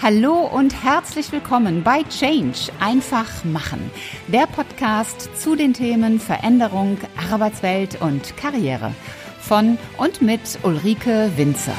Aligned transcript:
Hallo 0.00 0.46
und 0.46 0.84
herzlich 0.84 1.32
willkommen 1.32 1.82
bei 1.82 2.04
Change 2.04 2.70
einfach 2.78 3.44
machen, 3.44 3.90
der 4.28 4.46
Podcast 4.46 5.28
zu 5.36 5.56
den 5.56 5.74
Themen 5.74 6.20
Veränderung, 6.20 6.98
Arbeitswelt 7.32 8.00
und 8.00 8.36
Karriere 8.36 8.94
von 9.40 9.76
und 9.96 10.22
mit 10.22 10.60
Ulrike 10.62 11.32
Winzer. 11.34 11.74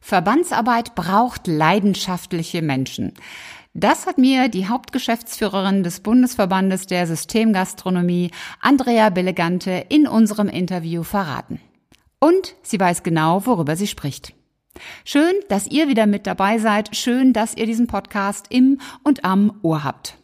Verbandsarbeit 0.00 0.96
braucht 0.96 1.46
leidenschaftliche 1.46 2.60
Menschen. 2.60 3.14
Das 3.72 4.08
hat 4.08 4.18
mir 4.18 4.48
die 4.48 4.66
Hauptgeschäftsführerin 4.66 5.84
des 5.84 6.00
Bundesverbandes 6.00 6.86
der 6.86 7.06
Systemgastronomie, 7.06 8.32
Andrea 8.60 9.10
Belegante, 9.10 9.86
in 9.88 10.08
unserem 10.08 10.48
Interview 10.48 11.04
verraten. 11.04 11.60
Und 12.24 12.54
sie 12.62 12.80
weiß 12.80 13.02
genau, 13.02 13.44
worüber 13.44 13.76
sie 13.76 13.86
spricht. 13.86 14.32
Schön, 15.04 15.34
dass 15.50 15.66
ihr 15.66 15.88
wieder 15.88 16.06
mit 16.06 16.26
dabei 16.26 16.56
seid. 16.56 16.96
Schön, 16.96 17.34
dass 17.34 17.54
ihr 17.54 17.66
diesen 17.66 17.86
Podcast 17.86 18.46
im 18.48 18.80
und 19.02 19.26
am 19.26 19.58
Ohr 19.60 19.84
habt. 19.84 20.16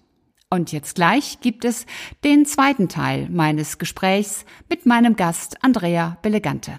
Und 0.48 0.72
jetzt 0.72 0.94
gleich 0.94 1.40
gibt 1.42 1.62
es 1.66 1.84
den 2.24 2.46
zweiten 2.46 2.88
Teil 2.88 3.28
meines 3.28 3.76
Gesprächs 3.76 4.46
mit 4.70 4.86
meinem 4.86 5.14
Gast 5.14 5.62
Andrea 5.62 6.16
Belegante. 6.22 6.78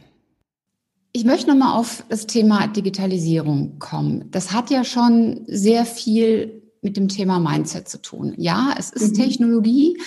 Ich 1.12 1.24
möchte 1.24 1.52
nochmal 1.52 1.78
auf 1.78 2.04
das 2.10 2.26
Thema 2.26 2.66
Digitalisierung 2.66 3.78
kommen. 3.78 4.32
Das 4.32 4.52
hat 4.54 4.72
ja 4.72 4.84
schon 4.84 5.42
sehr 5.46 5.86
viel 5.86 6.64
mit 6.82 6.98
dem 6.98 7.08
Thema 7.08 7.40
Mindset 7.40 7.88
zu 7.88 8.02
tun. 8.02 8.34
Ja, 8.38 8.74
es 8.78 8.90
ist 8.90 9.12
mhm. 9.12 9.22
Technologie, 9.22 9.98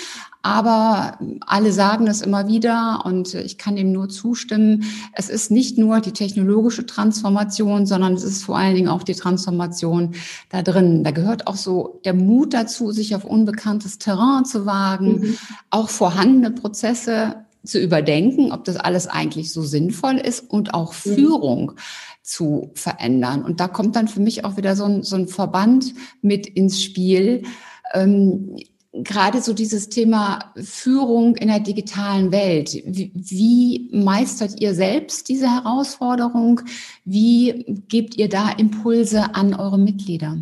aber 0.42 1.18
alle 1.40 1.72
sagen 1.72 2.08
es 2.08 2.20
immer 2.20 2.48
wieder 2.48 3.02
und 3.04 3.32
ich 3.34 3.58
kann 3.58 3.76
dem 3.76 3.92
nur 3.92 4.08
zustimmen. 4.08 4.84
Es 5.12 5.30
ist 5.30 5.50
nicht 5.50 5.78
nur 5.78 6.00
die 6.00 6.12
technologische 6.12 6.84
Transformation, 6.84 7.86
sondern 7.86 8.14
es 8.14 8.24
ist 8.24 8.42
vor 8.42 8.58
allen 8.58 8.74
Dingen 8.74 8.88
auch 8.88 9.04
die 9.04 9.14
Transformation 9.14 10.14
da 10.50 10.62
drin. 10.62 11.04
Da 11.04 11.12
gehört 11.12 11.46
auch 11.46 11.56
so 11.56 12.00
der 12.04 12.12
Mut 12.12 12.52
dazu, 12.52 12.90
sich 12.90 13.14
auf 13.14 13.24
unbekanntes 13.24 13.98
Terrain 13.98 14.44
zu 14.44 14.66
wagen, 14.66 15.20
mhm. 15.20 15.38
auch 15.70 15.88
vorhandene 15.88 16.50
Prozesse 16.50 17.43
zu 17.64 17.80
überdenken, 17.80 18.52
ob 18.52 18.64
das 18.64 18.76
alles 18.76 19.06
eigentlich 19.06 19.52
so 19.52 19.62
sinnvoll 19.62 20.16
ist 20.16 20.50
und 20.50 20.74
auch 20.74 20.92
mhm. 20.92 21.14
Führung 21.14 21.72
zu 22.22 22.70
verändern. 22.74 23.42
Und 23.42 23.60
da 23.60 23.68
kommt 23.68 23.96
dann 23.96 24.08
für 24.08 24.20
mich 24.20 24.44
auch 24.44 24.56
wieder 24.56 24.76
so 24.76 24.84
ein, 24.84 25.02
so 25.02 25.16
ein 25.16 25.28
Verband 25.28 25.94
mit 26.22 26.46
ins 26.46 26.82
Spiel. 26.82 27.42
Ähm, 27.92 28.56
gerade 28.92 29.42
so 29.42 29.52
dieses 29.52 29.88
Thema 29.88 30.52
Führung 30.56 31.36
in 31.36 31.48
der 31.48 31.60
digitalen 31.60 32.30
Welt. 32.32 32.74
Wie, 32.86 33.10
wie, 33.14 33.90
meistert 33.92 34.60
ihr 34.60 34.74
selbst 34.74 35.28
diese 35.28 35.50
Herausforderung? 35.50 36.60
Wie 37.04 37.82
gebt 37.88 38.16
ihr 38.16 38.28
da 38.28 38.50
Impulse 38.50 39.34
an 39.34 39.54
eure 39.54 39.78
Mitglieder? 39.78 40.38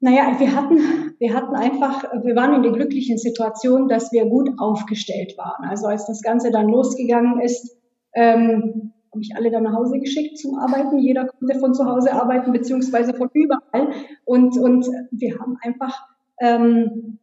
Naja, 0.00 0.38
wir 0.38 0.54
hatten, 0.54 0.78
wir 1.18 1.34
hatten 1.34 1.56
einfach, 1.56 2.04
wir 2.22 2.36
waren 2.36 2.54
in 2.54 2.62
der 2.62 2.72
glücklichen 2.72 3.18
Situation, 3.18 3.88
dass 3.88 4.12
wir 4.12 4.26
gut 4.26 4.50
aufgestellt 4.58 5.36
waren. 5.36 5.68
Also 5.68 5.86
als 5.86 6.06
das 6.06 6.22
Ganze 6.22 6.50
dann 6.50 6.68
losgegangen 6.68 7.40
ist, 7.40 7.76
ähm, 8.14 8.92
habe 9.10 9.22
ich 9.22 9.34
alle 9.36 9.50
dann 9.50 9.64
nach 9.64 9.74
Hause 9.74 9.98
geschickt 9.98 10.38
zum 10.38 10.56
Arbeiten. 10.56 10.98
Jeder 10.98 11.26
konnte 11.26 11.58
von 11.58 11.74
zu 11.74 11.84
Hause 11.86 12.12
arbeiten, 12.12 12.52
beziehungsweise 12.52 13.14
von 13.14 13.30
überall. 13.32 13.90
Und, 14.24 14.56
und 14.56 14.86
wir 15.10 15.38
haben 15.40 15.56
einfach 15.62 16.06
ähm, 16.40 17.18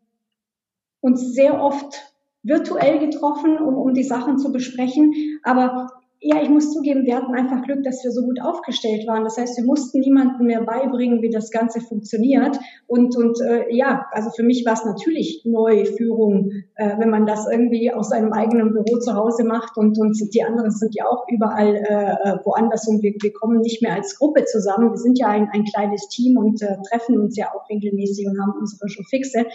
uns 1.00 1.34
sehr 1.34 1.62
oft 1.62 2.14
virtuell 2.44 3.00
getroffen, 3.00 3.58
um, 3.58 3.76
um 3.76 3.94
die 3.94 4.04
Sachen 4.04 4.38
zu 4.38 4.52
besprechen. 4.52 5.14
Aber 5.44 5.88
ja, 6.28 6.42
ich 6.42 6.50
muss 6.50 6.73
zugeben, 6.73 7.06
wir 7.06 7.18
hatten 7.18 7.36
einfach 7.36 7.62
Glück, 7.62 7.84
dass 7.84 8.04
wir 8.04 8.12
so 8.12 8.23
gut 8.23 8.42
aufgestellt 8.42 9.06
waren. 9.06 9.23
Das 9.23 9.38
heißt, 9.38 9.58
wir 9.58 9.64
mussten 9.64 10.00
niemandem 10.00 10.48
mehr 10.48 10.64
beibringen, 10.64 11.22
wie 11.22 11.30
das 11.30 11.52
Ganze 11.52 11.82
funktioniert. 11.82 12.58
Und, 12.88 13.16
und 13.16 13.39
äh, 13.42 13.72
ja, 13.72 14.08
also 14.11 14.32
für 14.32 14.42
mich 14.42 14.66
war 14.66 14.73
es 14.73 14.83
natürlich 14.83 15.44
neue 15.45 15.86
Führung, 15.86 16.49
äh, 16.77 16.98
wenn 16.98 17.11
man 17.11 17.27
das 17.27 17.45
irgendwie 17.48 17.94
aus 17.94 18.10
seinem 18.10 18.33
eigenen 18.33 18.73
Büro 18.73 18.98
zu 18.98 19.14
Hause 19.14 19.44
macht 19.44 19.77
und, 19.77 19.99
und 19.99 20.17
die 20.33 20.42
anderen 20.42 20.72
sind 20.72 20.95
ja 20.95 21.05
auch 21.05 21.27
überall 21.30 21.76
äh, 21.76 21.83
äh, 21.83 22.38
woanders 22.44 22.88
und 22.88 23.04
wir, 23.04 23.14
wir 23.22 23.32
kommen 23.32 23.60
nicht 23.60 23.83
mehr 23.83 23.94
als 23.94 24.17
Gruppe 24.17 24.45
zusammen. 24.45 24.89
Wir 24.89 24.98
sind 24.98 25.20
ja 25.20 25.28
ein, 25.28 25.49
ein 25.54 25.64
kleines 25.64 26.08
Team 26.08 26.38
und 26.38 26.60
äh, 26.64 26.76
treffen 26.89 27.20
uns 27.20 27.38
ja 27.38 27.54
auch 27.54 27.70
regelmäßig 27.70 28.26
und 28.28 28.42
haben 28.42 28.54
unsere 28.60 28.89
schon 28.89 29.05
fixe. 29.05 29.45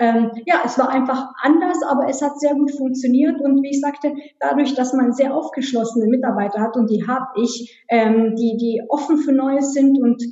Ähm, 0.00 0.30
ja, 0.46 0.62
es 0.64 0.78
war 0.78 0.88
einfach 0.88 1.30
anders, 1.42 1.82
aber 1.86 2.08
es 2.08 2.22
hat 2.22 2.40
sehr 2.40 2.54
gut 2.54 2.70
funktioniert. 2.72 3.38
Und 3.40 3.62
wie 3.62 3.68
ich 3.68 3.80
sagte, 3.80 4.14
dadurch, 4.40 4.74
dass 4.74 4.94
man 4.94 5.12
sehr 5.12 5.34
aufgeschlossene 5.34 6.06
Mitarbeiter 6.06 6.60
hat, 6.60 6.76
und 6.76 6.88
die 6.88 7.06
habe 7.06 7.26
ich, 7.36 7.84
ähm, 7.88 8.34
die, 8.34 8.56
die 8.56 8.82
offen 8.88 9.18
für 9.18 9.32
Neues 9.32 9.74
sind 9.74 10.00
und 10.00 10.22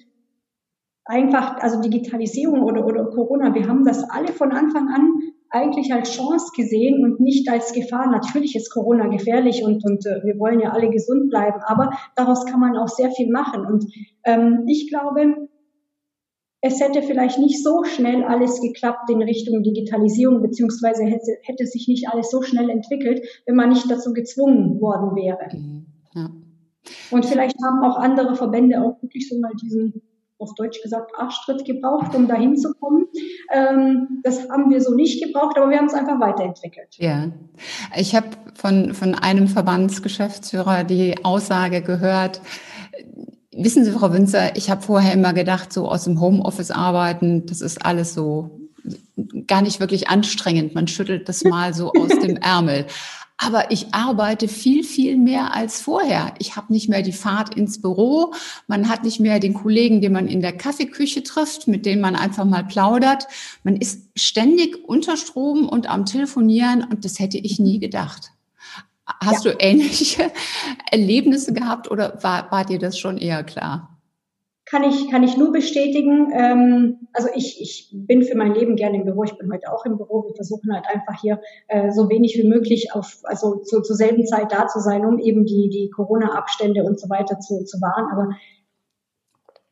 einfach, 1.05 1.59
also 1.59 1.83
Digitalisierung 1.83 2.63
oder, 2.63 2.87
oder 2.87 3.05
Corona, 3.11 3.55
wir 3.55 3.69
haben 3.69 3.85
das 3.85 4.09
alle 4.09 4.29
von 4.29 4.53
Anfang 4.53 4.89
an 4.89 5.21
eigentlich 5.51 5.93
als 5.93 6.13
Chance 6.13 6.53
gesehen 6.57 7.05
und 7.05 7.21
nicht 7.21 7.51
als 7.51 7.73
Gefahr. 7.73 8.11
Natürlich 8.11 8.57
ist 8.57 8.73
Corona 8.73 9.09
gefährlich 9.09 9.63
und, 9.63 9.85
und 9.85 10.07
äh, 10.07 10.23
wir 10.25 10.39
wollen 10.39 10.61
ja 10.61 10.71
alle 10.71 10.91
gesund 10.91 11.29
bleiben, 11.29 11.61
aber 11.67 11.91
daraus 12.17 12.47
kann 12.47 12.61
man 12.61 12.77
auch 12.77 12.89
sehr 12.89 13.11
viel 13.11 13.31
machen. 13.31 13.67
Und 13.67 13.85
ähm, 14.25 14.65
ich 14.67 14.89
glaube, 14.89 15.49
es 16.61 16.81
hätte 16.81 17.03
vielleicht 17.03 17.39
nicht 17.39 17.63
so 17.63 17.85
schnell 17.85 18.25
alles 18.25 18.61
geklappt 18.61 19.11
in 19.11 19.23
Richtung 19.23 19.63
Digitalisierung, 19.63 20.43
beziehungsweise 20.43 21.05
hätte, 21.05 21.39
hätte 21.43 21.67
sich 21.67 21.87
nicht 21.87 22.09
alles 22.09 22.31
so 22.31 22.43
schnell 22.43 22.69
entwickelt, 22.69 23.23
wenn 23.47 23.55
man 23.55 23.69
nicht 23.69 23.89
dazu 23.91 24.13
gezwungen 24.13 24.81
worden 24.81 25.15
wäre. 25.15 25.57
Mhm. 25.57 25.87
Ja. 26.15 26.31
Und 27.11 27.27
vielleicht 27.27 27.57
haben 27.63 27.85
auch 27.85 27.99
andere 27.99 28.35
Verbände 28.35 28.83
auch 28.83 29.01
wirklich 29.03 29.29
so 29.29 29.39
mal 29.39 29.53
diesen, 29.63 30.03
auf 30.39 30.55
Deutsch 30.55 30.83
gesagt, 30.83 31.13
Arschtritt 31.17 31.65
gebraucht, 31.65 32.15
um 32.15 32.27
dahin 32.27 32.57
zu 32.57 32.73
kommen. 32.75 33.07
Ähm, 33.53 34.21
das 34.25 34.49
haben 34.49 34.71
wir 34.71 34.81
so 34.81 34.95
nicht 34.95 35.23
gebraucht, 35.23 35.57
aber 35.57 35.71
wir 35.71 35.79
haben 35.79 35.87
es 35.87 35.95
einfach 35.95 36.19
weiterentwickelt. 36.19 36.97
Ja, 36.97 37.31
ich 37.97 38.17
habe 38.17 38.29
von, 38.55 38.95
von 38.95 39.15
einem 39.15 39.47
Verbandsgeschäftsführer 39.47 40.83
die 40.83 41.25
Aussage 41.25 41.83
gehört, 41.83 42.41
Wissen 43.61 43.85
Sie, 43.85 43.91
Frau 43.91 44.13
Winzer, 44.13 44.57
ich 44.57 44.71
habe 44.71 44.83
vorher 44.83 45.13
immer 45.13 45.33
gedacht, 45.33 45.73
so 45.73 45.89
aus 45.89 46.05
dem 46.05 46.21
Homeoffice 46.21 46.71
arbeiten, 46.71 47.45
das 47.47 47.61
ist 47.61 47.85
alles 47.85 48.15
so 48.15 48.69
gar 49.49 49.63
nicht 49.63 49.81
wirklich 49.81 50.09
anstrengend. 50.09 50.77
Man 50.77 50.87
schüttelt 50.87 51.29
das 51.29 51.43
mal 51.45 51.75
so 51.75 51.93
aus 51.93 52.11
dem 52.23 52.37
Ärmel. 52.37 52.87
Aber 53.37 53.73
ich 53.73 53.93
arbeite 53.93 54.47
viel, 54.47 54.85
viel 54.85 55.17
mehr 55.17 55.55
als 55.55 55.81
vorher. 55.81 56.35
Ich 56.39 56.55
habe 56.55 56.73
nicht 56.73 56.89
mehr 56.89 57.03
die 57.03 57.13
Fahrt 57.13 57.57
ins 57.57 57.83
Büro. 57.83 58.33
Man 58.69 58.89
hat 58.89 59.03
nicht 59.03 59.19
mehr 59.19 59.41
den 59.41 59.55
Kollegen, 59.55 60.01
den 60.01 60.13
man 60.13 60.29
in 60.29 60.41
der 60.41 60.57
Kaffeeküche 60.57 61.25
trifft, 61.25 61.67
mit 61.67 61.85
denen 61.85 62.01
man 62.01 62.15
einfach 62.15 62.45
mal 62.45 62.65
plaudert. 62.65 63.27
Man 63.65 63.77
ist 63.77 64.09
ständig 64.17 64.77
unter 64.87 65.17
Strom 65.17 65.69
und 65.69 65.89
am 65.89 66.05
Telefonieren 66.05 66.85
und 66.85 67.05
das 67.05 67.19
hätte 67.19 67.39
ich 67.39 67.59
nie 67.59 67.81
gedacht. 67.81 68.33
Hast 69.21 69.45
ja. 69.45 69.53
du 69.53 69.59
ähnliche 69.59 70.31
Erlebnisse 70.91 71.53
gehabt 71.53 71.91
oder 71.91 72.23
war, 72.23 72.51
war 72.51 72.65
dir 72.65 72.79
das 72.79 72.99
schon 72.99 73.19
eher 73.19 73.43
klar? 73.45 73.99
Kann 74.67 74.85
ich, 74.85 75.11
kann 75.11 75.23
ich 75.23 75.39
nur 75.39 75.51
bestätigen. 75.51 76.31
Ähm, 76.31 77.09
also 77.15 77.29
ich, 77.35 77.59
ich 77.63 77.91
bin 77.91 78.23
für 78.23 78.37
mein 78.37 78.55
Leben 78.55 78.77
gerne 78.77 78.99
im 78.99 79.05
Büro. 79.05 79.25
Ich 79.25 79.37
bin 79.39 79.51
heute 79.51 79.73
auch 79.73 79.87
im 79.87 79.97
Büro. 79.97 80.27
Wir 80.27 80.35
versuchen 80.35 80.75
halt 80.75 80.85
einfach 80.93 81.19
hier 81.23 81.41
äh, 81.69 81.91
so 81.91 82.11
wenig 82.11 82.37
wie 82.37 82.47
möglich 82.47 82.93
auf, 82.93 83.21
also 83.25 83.57
zu, 83.57 83.81
zur 83.81 83.97
selben 83.97 84.27
Zeit 84.27 84.53
da 84.53 84.67
zu 84.67 84.81
sein, 84.81 85.07
um 85.07 85.19
eben 85.19 85.47
die, 85.47 85.71
die 85.71 85.89
Corona-Abstände 85.89 86.85
und 86.85 87.01
so 87.01 87.09
weiter 87.09 87.41
zu, 87.41 87.65
zu 87.65 87.81
wahren. 87.81 88.09
Aber 88.13 88.37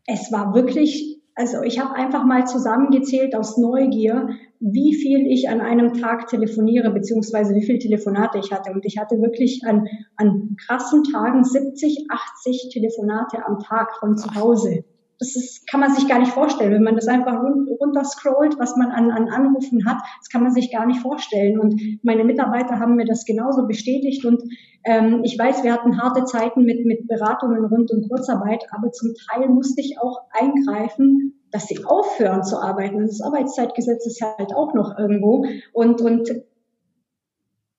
es 0.07 0.33
war 0.33 0.55
wirklich 0.55 1.16
also 1.37 1.63
ich 1.63 1.79
habe 1.79 1.95
einfach 1.95 2.25
mal 2.25 2.47
zusammengezählt 2.47 3.37
aus 3.37 3.59
Neugier, 3.59 4.31
wie 4.59 4.95
viel 4.95 5.31
ich 5.31 5.51
an 5.51 5.61
einem 5.61 5.93
Tag 5.93 6.29
telefoniere, 6.29 6.91
beziehungsweise 6.91 7.55
wie 7.55 7.65
viel 7.65 7.79
Telefonate 7.79 8.39
ich 8.39 8.53
hatte. 8.53 8.73
Und 8.73 8.87
ich 8.87 8.97
hatte 8.99 9.17
wirklich 9.21 9.61
an, 9.67 9.87
an 10.17 10.57
krassen 10.67 11.05
Tagen 11.05 11.44
70, 11.44 12.06
80 12.09 12.71
Telefonate 12.73 13.44
am 13.47 13.59
Tag 13.59 13.97
von 13.99 14.17
zu 14.17 14.35
Hause 14.35 14.85
das 15.19 15.35
ist, 15.35 15.67
kann 15.67 15.81
man 15.81 15.95
sich 15.95 16.09
gar 16.09 16.19
nicht 16.19 16.33
vorstellen. 16.33 16.73
Wenn 16.73 16.83
man 16.83 16.95
das 16.95 17.09
einfach 17.09 17.41
runter 17.43 18.05
scrollt, 18.05 18.59
was 18.59 18.77
man 18.77 18.91
an, 18.91 19.11
an 19.11 19.29
Anrufen 19.29 19.87
hat, 19.87 19.99
das 20.19 20.29
kann 20.31 20.43
man 20.43 20.53
sich 20.53 20.71
gar 20.71 20.87
nicht 20.87 21.01
vorstellen. 21.01 21.59
Und 21.59 21.81
meine 22.03 22.25
Mitarbeiter 22.25 22.79
haben 22.79 22.97
mir 22.97 23.07
das 23.07 23.25
genauso 23.25 23.67
bestätigt. 23.67 24.25
Und 24.27 24.43
ähm, 24.85 25.23
ich 25.25 25.39
weiß, 25.39 25.65
wir 25.65 25.73
hatten 25.73 26.01
harte 26.01 26.25
Zeiten 26.25 26.65
mit, 26.65 26.85
mit 26.85 27.09
Beratungen 27.09 27.65
rund 27.65 27.91
um 27.93 28.07
Kurzarbeit, 28.09 28.65
aber 28.71 28.93
zum 28.93 29.13
Teil 29.31 29.49
musste 29.49 29.81
ich 29.81 29.97
auch 30.01 30.21
eingreifen, 30.33 31.41
dass 31.51 31.67
sie 31.67 31.85
aufhören 31.85 32.43
zu 32.43 32.61
arbeiten. 32.61 33.07
Das 33.07 33.23
Arbeitszeitgesetz 33.23 34.07
ist 34.07 34.21
halt 34.21 34.55
auch 34.55 34.75
noch 34.75 34.99
irgendwo. 34.99 35.47
Und, 35.73 36.03
und 36.03 36.31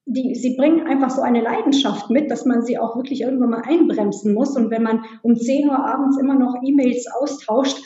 die, 0.08 0.36
sie 0.36 0.56
bringen 0.56 0.88
einfach 0.88 1.10
so 1.10 1.22
eine 1.22 1.42
Leidenschaft 1.42 2.10
mit, 2.10 2.32
dass 2.32 2.46
man 2.46 2.62
sie 2.62 2.80
auch 2.80 2.96
wirklich 2.96 3.22
irgendwann 3.22 3.50
mal 3.50 3.64
einbremsen 3.66 4.34
muss. 4.34 4.56
Und 4.56 4.72
wenn 4.72 4.82
man 4.82 5.04
um 5.22 5.36
10 5.36 5.70
Uhr 5.70 5.78
abends 5.78 6.18
immer 6.18 6.36
noch 6.36 6.56
E-Mails 6.64 7.08
austauscht, 7.22 7.78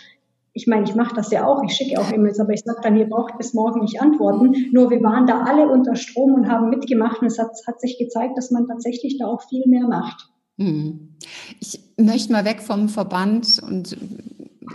ich 0.53 0.67
meine, 0.67 0.83
ich 0.83 0.95
mache 0.95 1.15
das 1.15 1.31
ja 1.31 1.45
auch, 1.45 1.63
ich 1.63 1.73
schicke 1.73 1.99
auch 1.99 2.11
E-Mails, 2.11 2.39
aber 2.39 2.53
ich 2.53 2.61
sage 2.63 2.79
dann, 2.83 2.97
ihr 2.97 3.09
braucht 3.09 3.37
bis 3.37 3.53
morgen 3.53 3.81
nicht 3.81 4.01
antworten. 4.01 4.69
Nur 4.71 4.91
wir 4.91 5.01
waren 5.01 5.25
da 5.25 5.43
alle 5.43 5.67
unter 5.67 5.95
Strom 5.95 6.33
und 6.33 6.49
haben 6.49 6.69
mitgemacht 6.69 7.21
und 7.21 7.27
es 7.27 7.39
hat, 7.39 7.51
hat 7.65 7.81
sich 7.81 7.97
gezeigt, 7.97 8.37
dass 8.37 8.51
man 8.51 8.67
tatsächlich 8.67 9.17
da 9.17 9.27
auch 9.27 9.41
viel 9.47 9.65
mehr 9.65 9.87
macht. 9.87 10.29
Hm. 10.57 11.15
Ich 11.59 11.79
möchte 11.97 12.33
mal 12.33 12.45
weg 12.45 12.61
vom 12.61 12.89
Verband 12.89 13.61
und 13.65 13.97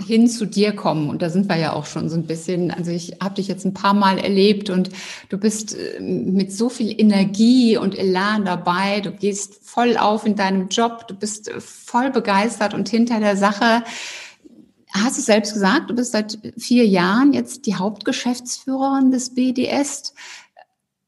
hin 0.04 0.28
zu 0.28 0.46
dir 0.46 0.72
kommen. 0.72 1.08
Und 1.08 1.22
da 1.22 1.30
sind 1.30 1.48
wir 1.48 1.56
ja 1.56 1.72
auch 1.72 1.86
schon 1.86 2.08
so 2.08 2.16
ein 2.16 2.26
bisschen. 2.26 2.70
Also 2.70 2.90
ich 2.90 3.18
habe 3.22 3.34
dich 3.36 3.48
jetzt 3.48 3.64
ein 3.64 3.74
paar 3.74 3.94
Mal 3.94 4.18
erlebt 4.18 4.70
und 4.70 4.90
du 5.28 5.38
bist 5.38 5.76
äh, 5.76 6.00
mit 6.00 6.52
so 6.52 6.68
viel 6.68 6.98
Energie 7.00 7.76
und 7.76 7.96
Elan 7.96 8.44
dabei. 8.44 9.00
Du 9.00 9.12
gehst 9.12 9.54
voll 9.62 9.96
auf 9.96 10.26
in 10.26 10.36
deinem 10.36 10.68
Job. 10.68 11.06
Du 11.08 11.14
bist 11.14 11.48
äh, 11.48 11.60
voll 11.60 12.10
begeistert 12.10 12.74
und 12.74 12.88
hinter 12.88 13.20
der 13.20 13.36
Sache. 13.36 13.82
Hast 14.92 15.18
du 15.18 15.22
selbst 15.22 15.52
gesagt, 15.52 15.90
du 15.90 15.94
bist 15.94 16.12
seit 16.12 16.38
vier 16.56 16.86
Jahren 16.86 17.32
jetzt 17.32 17.66
die 17.66 17.74
Hauptgeschäftsführerin 17.74 19.10
des 19.10 19.34
BDS 19.34 20.14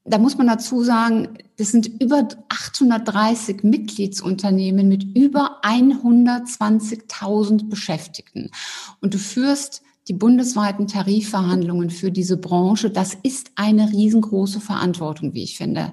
da 0.09 0.19
muss 0.19 0.39
man 0.39 0.47
dazu 0.47 0.83
sagen, 0.83 1.29
das 1.57 1.69
sind 1.69 1.87
über 2.01 2.27
830 2.49 3.63
Mitgliedsunternehmen 3.63 4.89
mit 4.89 5.05
über 5.17 5.61
120.000 5.63 7.69
Beschäftigten. 7.69 8.51
Und 9.01 9.15
du 9.15 9.19
führst 9.19 9.83
die 10.09 10.15
bundesweiten 10.15 10.87
Tarifverhandlungen 10.87 11.91
für 11.91 12.11
diese 12.11 12.39
Branche. 12.39 12.91
Das 12.91 13.15
ist 13.23 13.51
eine 13.57 13.91
riesengroße 13.91 14.61
Verantwortung, 14.61 15.35
wie 15.35 15.43
ich 15.43 15.59
finde. 15.59 15.93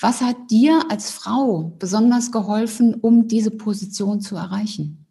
Was 0.00 0.20
hat 0.20 0.36
dir 0.50 0.84
als 0.90 1.10
Frau 1.10 1.72
besonders 1.78 2.30
geholfen, 2.30 2.94
um 2.94 3.26
diese 3.26 3.50
Position 3.50 4.20
zu 4.20 4.36
erreichen? 4.36 5.03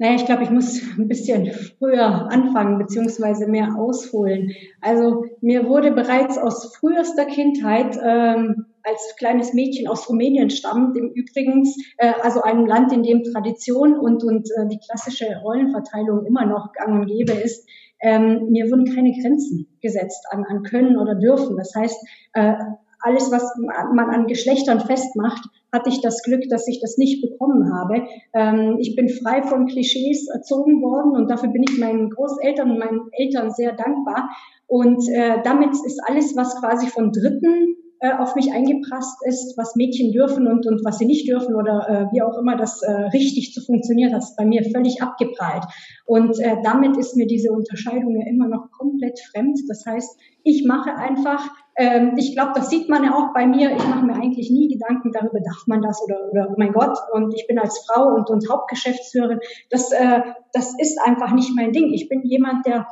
Naja, 0.00 0.14
ich 0.14 0.24
glaube, 0.24 0.44
ich 0.44 0.50
muss 0.50 0.80
ein 0.98 1.08
bisschen 1.08 1.52
früher 1.78 2.32
anfangen 2.32 2.78
beziehungsweise 2.78 3.46
mehr 3.46 3.76
ausholen. 3.76 4.50
Also 4.80 5.26
mir 5.42 5.68
wurde 5.68 5.92
bereits 5.92 6.38
aus 6.38 6.74
frühester 6.74 7.26
Kindheit 7.26 7.98
ähm, 8.02 8.64
als 8.82 9.14
kleines 9.18 9.52
Mädchen 9.52 9.88
aus 9.88 10.08
Rumänien 10.08 10.48
stammend, 10.48 10.96
im 10.96 11.10
Übrigens, 11.10 11.76
äh, 11.98 12.14
also 12.22 12.40
einem 12.40 12.64
Land, 12.64 12.94
in 12.94 13.02
dem 13.02 13.24
Tradition 13.24 13.98
und, 13.98 14.24
und 14.24 14.48
äh, 14.56 14.68
die 14.68 14.78
klassische 14.78 15.38
Rollenverteilung 15.42 16.24
immer 16.24 16.46
noch 16.46 16.72
gang 16.72 17.02
und 17.02 17.06
gäbe 17.06 17.32
ist, 17.32 17.68
ähm, 18.00 18.46
mir 18.48 18.70
wurden 18.70 18.86
keine 18.86 19.12
Grenzen 19.12 19.68
gesetzt 19.82 20.24
an, 20.30 20.46
an 20.48 20.62
Können 20.62 20.96
oder 20.96 21.14
Dürfen. 21.14 21.58
Das 21.58 21.74
heißt, 21.74 22.02
äh, 22.32 22.54
alles, 23.00 23.30
was 23.30 23.42
man 23.56 24.10
an 24.10 24.26
Geschlechtern 24.26 24.80
festmacht, 24.80 25.44
hatte 25.72 25.88
ich 25.88 26.00
das 26.00 26.22
Glück, 26.22 26.42
dass 26.48 26.66
ich 26.68 26.80
das 26.80 26.98
nicht 26.98 27.22
bekommen 27.22 27.72
habe. 27.72 28.06
Ähm, 28.34 28.76
ich 28.80 28.96
bin 28.96 29.08
frei 29.08 29.42
von 29.42 29.66
Klischees 29.66 30.28
erzogen 30.28 30.82
worden 30.82 31.12
und 31.12 31.30
dafür 31.30 31.50
bin 31.50 31.62
ich 31.62 31.78
meinen 31.78 32.10
Großeltern 32.10 32.70
und 32.70 32.78
meinen 32.78 33.08
Eltern 33.12 33.50
sehr 33.50 33.72
dankbar. 33.72 34.30
Und 34.66 35.08
äh, 35.08 35.42
damit 35.42 35.70
ist 35.70 36.00
alles, 36.06 36.36
was 36.36 36.60
quasi 36.60 36.88
von 36.88 37.12
Dritten 37.12 37.76
äh, 38.00 38.12
auf 38.12 38.34
mich 38.34 38.52
eingeprasst 38.52 39.18
ist, 39.26 39.56
was 39.56 39.76
Mädchen 39.76 40.12
dürfen 40.12 40.46
und, 40.46 40.66
und 40.66 40.84
was 40.84 40.98
sie 40.98 41.06
nicht 41.06 41.28
dürfen 41.28 41.54
oder 41.54 41.88
äh, 41.88 42.06
wie 42.12 42.22
auch 42.22 42.36
immer 42.38 42.56
das 42.56 42.82
äh, 42.82 42.92
richtig 43.12 43.52
zu 43.52 43.62
funktionieren 43.62 44.12
hat, 44.12 44.22
ist 44.22 44.36
bei 44.36 44.44
mir 44.44 44.62
völlig 44.64 45.02
abgeprallt. 45.02 45.64
Und 46.06 46.38
äh, 46.40 46.56
damit 46.62 46.96
ist 46.96 47.16
mir 47.16 47.26
diese 47.26 47.52
Unterscheidung 47.52 48.18
ja 48.18 48.26
immer 48.26 48.48
noch 48.48 48.70
komplett 48.72 49.20
fremd. 49.30 49.58
Das 49.68 49.84
heißt, 49.86 50.18
ich 50.42 50.64
mache 50.66 50.94
einfach 50.94 51.48
ähm, 51.80 52.12
ich 52.18 52.34
glaube, 52.34 52.52
das 52.54 52.68
sieht 52.68 52.90
man 52.90 53.04
ja 53.04 53.14
auch 53.14 53.32
bei 53.32 53.46
mir. 53.46 53.74
Ich 53.74 53.86
mache 53.86 54.04
mir 54.04 54.14
eigentlich 54.14 54.50
nie 54.50 54.68
Gedanken 54.68 55.12
darüber, 55.12 55.40
darf 55.40 55.66
man 55.66 55.80
das 55.80 55.98
oder, 56.02 56.30
oder 56.30 56.48
oh 56.50 56.54
mein 56.58 56.72
Gott. 56.72 56.98
Und 57.12 57.34
ich 57.34 57.46
bin 57.46 57.58
als 57.58 57.86
Frau 57.86 58.14
und, 58.14 58.28
und 58.28 58.46
Hauptgeschäftsführerin. 58.50 59.40
Das, 59.70 59.90
äh, 59.90 60.20
das 60.52 60.74
ist 60.78 61.00
einfach 61.02 61.32
nicht 61.32 61.56
mein 61.56 61.72
Ding. 61.72 61.92
Ich 61.94 62.10
bin 62.10 62.22
jemand, 62.24 62.66
der 62.66 62.86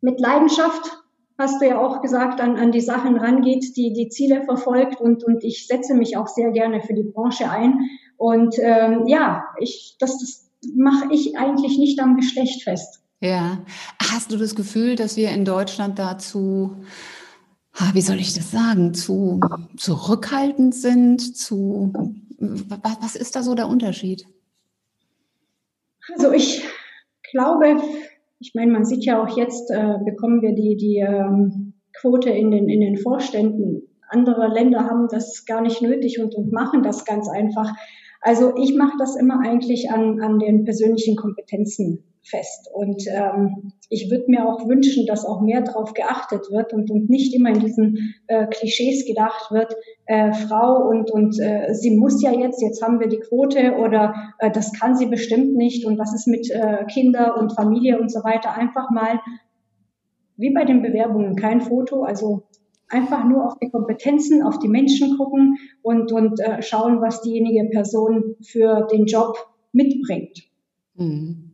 mit 0.00 0.20
Leidenschaft, 0.20 1.02
hast 1.38 1.60
du 1.60 1.66
ja 1.66 1.78
auch 1.78 2.00
gesagt, 2.00 2.40
an, 2.40 2.56
an 2.56 2.72
die 2.72 2.80
Sachen 2.80 3.16
rangeht, 3.16 3.76
die 3.76 3.92
die 3.92 4.08
Ziele 4.08 4.42
verfolgt. 4.44 5.00
Und, 5.00 5.24
und 5.24 5.44
ich 5.44 5.66
setze 5.66 5.94
mich 5.94 6.16
auch 6.16 6.28
sehr 6.28 6.50
gerne 6.50 6.80
für 6.80 6.94
die 6.94 7.02
Branche 7.02 7.50
ein. 7.50 7.90
Und 8.16 8.56
ähm, 8.58 9.06
ja, 9.06 9.44
ich, 9.58 9.96
das, 9.98 10.18
das 10.18 10.48
mache 10.74 11.12
ich 11.12 11.36
eigentlich 11.36 11.78
nicht 11.78 12.00
am 12.00 12.16
Geschlecht 12.16 12.62
fest. 12.62 13.02
Ja. 13.20 13.58
Hast 14.12 14.32
du 14.32 14.36
das 14.36 14.54
Gefühl, 14.54 14.96
dass 14.96 15.16
wir 15.16 15.30
in 15.30 15.44
Deutschland 15.44 15.98
dazu 15.98 16.76
wie 17.92 18.00
soll 18.00 18.16
ich 18.16 18.34
das 18.34 18.50
sagen, 18.50 18.94
zu 18.94 19.40
zurückhaltend 19.76 20.74
sind, 20.74 21.36
zu 21.36 21.92
was 22.38 23.16
ist 23.16 23.36
da 23.36 23.42
so 23.42 23.54
der 23.54 23.68
Unterschied? 23.68 24.26
Also 26.14 26.32
ich 26.32 26.62
glaube, 27.30 27.82
ich 28.38 28.52
meine, 28.54 28.72
man 28.72 28.84
sieht 28.84 29.04
ja 29.04 29.22
auch 29.22 29.36
jetzt, 29.36 29.70
äh, 29.70 29.94
bekommen 30.04 30.42
wir 30.42 30.54
die, 30.54 30.76
die 30.76 30.98
ähm, 30.98 31.74
Quote 32.00 32.30
in 32.30 32.50
den, 32.50 32.68
in 32.68 32.80
den 32.80 32.96
Vorständen. 32.96 33.88
Andere 34.08 34.48
Länder 34.48 34.84
haben 34.84 35.08
das 35.10 35.44
gar 35.46 35.62
nicht 35.62 35.82
nötig 35.82 36.20
und, 36.20 36.34
und 36.34 36.52
machen 36.52 36.82
das 36.82 37.04
ganz 37.04 37.28
einfach. 37.28 37.72
Also 38.20 38.54
ich 38.56 38.74
mache 38.76 38.96
das 38.98 39.16
immer 39.16 39.40
eigentlich 39.40 39.90
an, 39.90 40.20
an 40.20 40.38
den 40.38 40.64
persönlichen 40.64 41.16
Kompetenzen 41.16 42.04
fest. 42.28 42.68
Und 42.72 43.04
ähm, 43.08 43.72
ich 43.88 44.10
würde 44.10 44.24
mir 44.28 44.46
auch 44.46 44.66
wünschen, 44.68 45.06
dass 45.06 45.24
auch 45.24 45.40
mehr 45.40 45.62
darauf 45.62 45.94
geachtet 45.94 46.50
wird 46.50 46.72
und, 46.72 46.90
und 46.90 47.08
nicht 47.08 47.34
immer 47.34 47.50
in 47.50 47.60
diesen 47.60 48.14
äh, 48.26 48.46
Klischees 48.46 49.06
gedacht 49.06 49.50
wird, 49.50 49.74
äh, 50.06 50.32
Frau 50.32 50.88
und, 50.88 51.10
und 51.10 51.38
äh, 51.40 51.72
sie 51.74 51.96
muss 51.96 52.22
ja 52.22 52.32
jetzt, 52.32 52.60
jetzt 52.62 52.82
haben 52.82 53.00
wir 53.00 53.08
die 53.08 53.20
Quote 53.20 53.76
oder 53.76 54.14
äh, 54.38 54.50
das 54.50 54.72
kann 54.72 54.96
sie 54.96 55.06
bestimmt 55.06 55.54
nicht 55.54 55.86
und 55.86 55.98
was 55.98 56.14
ist 56.14 56.26
mit 56.26 56.50
äh, 56.50 56.84
Kinder 56.92 57.36
und 57.38 57.54
Familie 57.54 58.00
und 58.00 58.10
so 58.10 58.24
weiter. 58.24 58.54
Einfach 58.54 58.90
mal, 58.90 59.20
wie 60.36 60.52
bei 60.52 60.64
den 60.64 60.82
Bewerbungen, 60.82 61.36
kein 61.36 61.60
Foto, 61.60 62.02
also 62.02 62.42
einfach 62.88 63.24
nur 63.24 63.46
auf 63.46 63.58
die 63.58 63.70
Kompetenzen, 63.70 64.42
auf 64.42 64.58
die 64.58 64.68
Menschen 64.68 65.16
gucken 65.16 65.58
und, 65.82 66.12
und 66.12 66.40
äh, 66.40 66.62
schauen, 66.62 67.00
was 67.00 67.22
diejenige 67.22 67.68
Person 67.70 68.36
für 68.42 68.86
den 68.92 69.06
Job 69.06 69.36
mitbringt. 69.72 70.42
Mhm. 70.94 71.45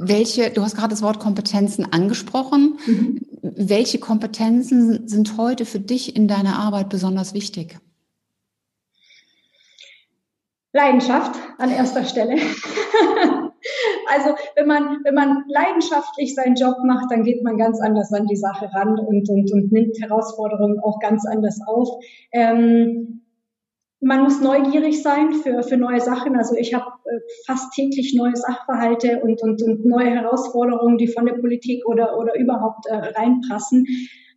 Welche, 0.00 0.50
du 0.50 0.62
hast 0.62 0.76
gerade 0.76 0.90
das 0.90 1.02
Wort 1.02 1.18
Kompetenzen 1.18 1.92
angesprochen. 1.92 2.78
Mhm. 2.86 3.20
Welche 3.42 3.98
Kompetenzen 3.98 5.06
sind 5.06 5.36
heute 5.36 5.64
für 5.64 5.80
dich 5.80 6.16
in 6.16 6.28
deiner 6.28 6.58
Arbeit 6.58 6.88
besonders 6.88 7.34
wichtig? 7.34 7.78
Leidenschaft 10.72 11.38
an 11.58 11.70
erster 11.70 12.04
Stelle. 12.04 12.36
also 14.10 14.34
wenn 14.56 14.66
man, 14.66 15.00
wenn 15.04 15.14
man 15.14 15.44
leidenschaftlich 15.48 16.34
seinen 16.34 16.54
Job 16.54 16.76
macht, 16.84 17.10
dann 17.10 17.24
geht 17.24 17.44
man 17.44 17.58
ganz 17.58 17.78
anders 17.80 18.10
an 18.12 18.26
die 18.26 18.36
Sache 18.36 18.70
ran 18.72 18.98
und, 18.98 19.28
und, 19.28 19.52
und 19.52 19.70
nimmt 19.70 20.00
Herausforderungen 20.00 20.80
auch 20.80 20.98
ganz 21.00 21.26
anders 21.26 21.60
auf. 21.66 21.88
Ähm, 22.32 23.11
man 24.02 24.24
muss 24.24 24.40
neugierig 24.40 25.00
sein 25.00 25.32
für, 25.32 25.62
für 25.62 25.76
neue 25.76 26.00
Sachen. 26.00 26.36
Also 26.36 26.56
ich 26.56 26.74
habe 26.74 26.86
äh, 27.04 27.20
fast 27.46 27.72
täglich 27.72 28.14
neue 28.16 28.34
Sachverhalte 28.34 29.20
und, 29.22 29.40
und, 29.42 29.62
und 29.62 29.86
neue 29.86 30.10
Herausforderungen, 30.10 30.98
die 30.98 31.06
von 31.06 31.24
der 31.24 31.34
Politik 31.34 31.86
oder, 31.86 32.18
oder 32.18 32.34
überhaupt 32.36 32.86
äh, 32.86 32.94
reinpassen. 32.94 33.86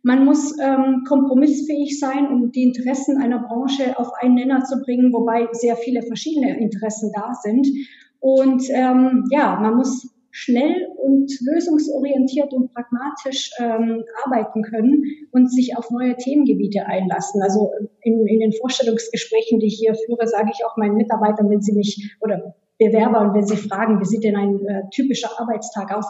Man 0.04 0.24
muss 0.24 0.56
ähm, 0.60 1.02
kompromissfähig 1.06 1.98
sein, 1.98 2.28
um 2.28 2.52
die 2.52 2.62
Interessen 2.62 3.20
einer 3.20 3.40
Branche 3.40 3.98
auf 3.98 4.12
einen 4.20 4.36
Nenner 4.36 4.62
zu 4.62 4.80
bringen, 4.82 5.12
wobei 5.12 5.48
sehr 5.50 5.74
viele 5.74 6.02
verschiedene 6.02 6.58
Interessen 6.60 7.10
da 7.12 7.34
sind. 7.34 7.66
Und 8.20 8.62
ähm, 8.70 9.24
ja, 9.30 9.58
man 9.60 9.74
muss 9.74 10.15
schnell 10.36 10.86
und 11.02 11.32
lösungsorientiert 11.40 12.52
und 12.52 12.70
pragmatisch 12.74 13.52
ähm, 13.58 14.04
arbeiten 14.26 14.62
können 14.62 15.02
und 15.32 15.50
sich 15.50 15.74
auf 15.78 15.90
neue 15.90 16.14
Themengebiete 16.14 16.84
einlassen. 16.84 17.40
Also 17.40 17.70
in, 18.02 18.26
in 18.26 18.40
den 18.40 18.52
Vorstellungsgesprächen, 18.52 19.60
die 19.60 19.68
ich 19.68 19.78
hier 19.78 19.94
führe, 19.94 20.26
sage 20.28 20.50
ich 20.52 20.62
auch 20.66 20.76
meinen 20.76 20.96
Mitarbeitern, 20.96 21.48
wenn 21.48 21.62
sie 21.62 21.72
mich 21.72 22.14
oder 22.20 22.54
Bewerbern, 22.78 23.32
wenn 23.32 23.46
sie 23.46 23.56
fragen, 23.56 23.98
wie 23.98 24.04
sieht 24.04 24.24
denn 24.24 24.36
ein 24.36 24.60
äh, 24.66 24.82
typischer 24.92 25.30
Arbeitstag 25.40 25.96
aus, 25.96 26.04